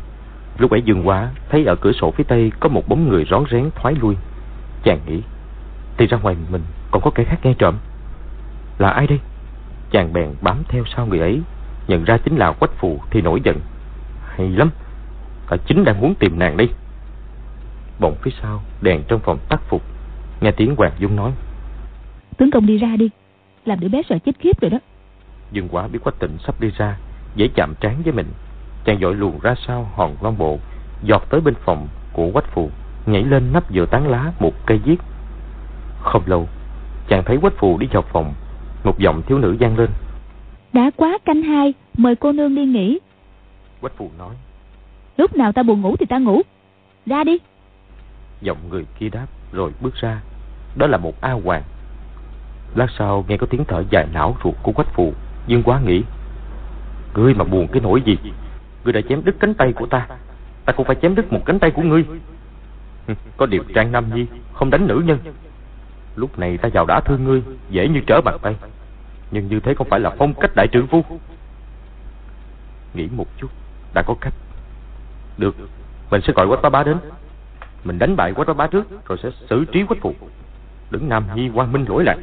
[0.58, 3.44] Lúc ấy dừng quá, thấy ở cửa sổ phía tây có một bóng người rón
[3.50, 4.16] rén thoái lui.
[4.84, 5.22] Chàng nghĩ,
[5.96, 7.74] thì ra ngoài mình còn có kẻ khác nghe trộm.
[8.78, 9.18] Là ai đây?
[9.90, 11.40] Chàng bèn bám theo sau người ấy,
[11.88, 13.60] nhận ra chính là quách phù thì nổi giận.
[14.36, 14.70] Hay lắm,
[15.50, 16.68] ta chính đang muốn tìm nàng đây.
[18.00, 19.82] Bỗng phía sau, đèn trong phòng tắt phục,
[20.40, 21.32] nghe tiếng Hoàng Dung nói.
[22.36, 23.10] Tướng công đi ra đi,
[23.64, 24.78] làm đứa bé sợ chết khiếp rồi đó.
[25.52, 26.98] Dương quá biết quách tịnh sắp đi ra,
[27.34, 28.26] dễ chạm trán với mình.
[28.84, 30.58] Chàng dội luồn ra sau hòn long bộ,
[31.02, 32.70] giọt tới bên phòng của quách phù,
[33.06, 34.96] nhảy lên nắp giữa tán lá một cây viết.
[36.02, 36.48] Không lâu,
[37.08, 38.34] chàng thấy quách phù đi vào phòng,
[38.84, 39.90] một giọng thiếu nữ vang lên.
[40.72, 42.98] Đã quá canh hai, mời cô nương đi nghỉ.
[43.80, 44.34] Quách phù nói.
[45.16, 46.42] Lúc nào ta buồn ngủ thì ta ngủ.
[47.06, 47.38] Ra đi.
[48.40, 50.20] Giọng người kia đáp rồi bước ra.
[50.76, 51.62] Đó là một A Hoàng.
[52.74, 55.12] Lát sau nghe có tiếng thở dài não ruột của quách phù,
[55.46, 56.02] Dương quá nghĩ.
[57.14, 58.16] Ngươi mà buồn cái nỗi gì?
[58.84, 60.06] Ngươi đã chém đứt cánh tay của ta.
[60.64, 62.04] Ta cũng phải chém đứt một cánh tay của ngươi.
[63.36, 65.18] có điều Trang Nam Nhi không đánh nữ nhân.
[66.16, 68.54] Lúc này ta vào đã thương ngươi, dễ như trở bàn tay.
[69.30, 71.04] Nhưng như thế không phải là phong cách đại trưởng phu.
[72.94, 73.48] Nghĩ một chút,
[73.94, 74.34] đã có cách.
[75.38, 75.56] Được,
[76.10, 76.96] mình sẽ gọi quách bá bá đến.
[77.84, 80.14] Mình đánh bại quách bá bá trước, rồi sẽ xử trí quách phụ.
[80.90, 82.18] Đứng Nam Nhi quang minh lỗi lại.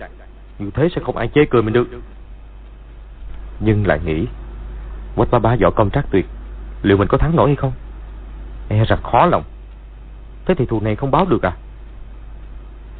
[0.60, 1.88] Như thế sẽ không ai chê cười mình được.
[3.60, 4.26] Nhưng lại nghĩ,
[5.16, 6.26] quách bá bá võ công trác tuyệt,
[6.82, 7.72] liệu mình có thắng nổi hay không?
[8.70, 9.44] E rằng khó lòng.
[10.46, 11.54] Thế thì thù này không báo được à?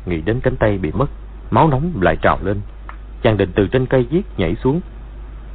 [0.06, 1.06] Nghĩ đến cánh tay bị mất,
[1.52, 2.62] máu nóng lại trào lên.
[3.26, 4.82] Chàng định từ trên cây giết nhảy xuống.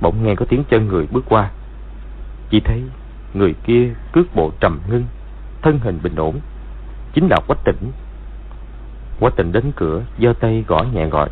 [0.00, 1.50] Bỗng nghe có tiếng chân người bước qua.
[2.50, 2.82] Chỉ thấy
[3.34, 5.04] người kia cước bộ trầm ngưng
[5.62, 6.40] thân hình bình ổn.
[7.12, 7.92] Chính là quách tỉnh
[9.20, 11.30] quách tỉnh đến cửa giơ tay gõ nhẹ gọi.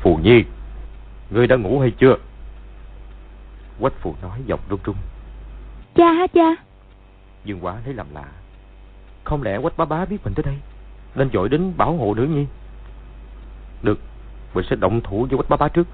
[0.00, 0.44] Phù nhi
[1.30, 2.16] ngươi đã ngủ hay chưa?
[3.80, 4.96] Quách phù nói giọng run run.
[5.94, 6.54] Cha hả cha?
[7.44, 8.24] Dương quá thấy làm lạ.
[9.24, 10.56] Không lẽ quách bá bá biết mình tới đây?
[11.14, 12.46] Nên dội đến bảo hộ nữ nhi.
[13.82, 13.98] Được
[14.54, 15.86] mình sẽ động thủ với quách bá bá trước.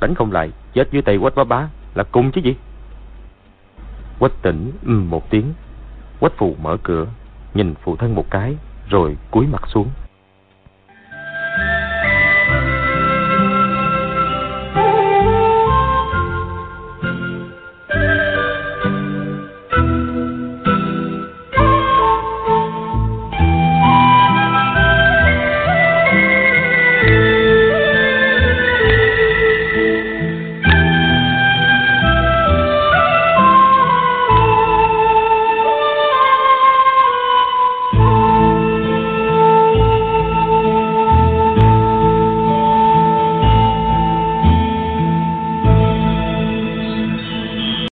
[0.00, 2.56] Đánh không lại, chết dưới tay quách bá bá là cùng chứ gì?
[4.18, 5.52] Quách tỉnh ừ một tiếng.
[6.20, 7.06] Quách phù mở cửa,
[7.54, 8.56] nhìn phụ thân một cái,
[8.88, 9.88] rồi cúi mặt xuống.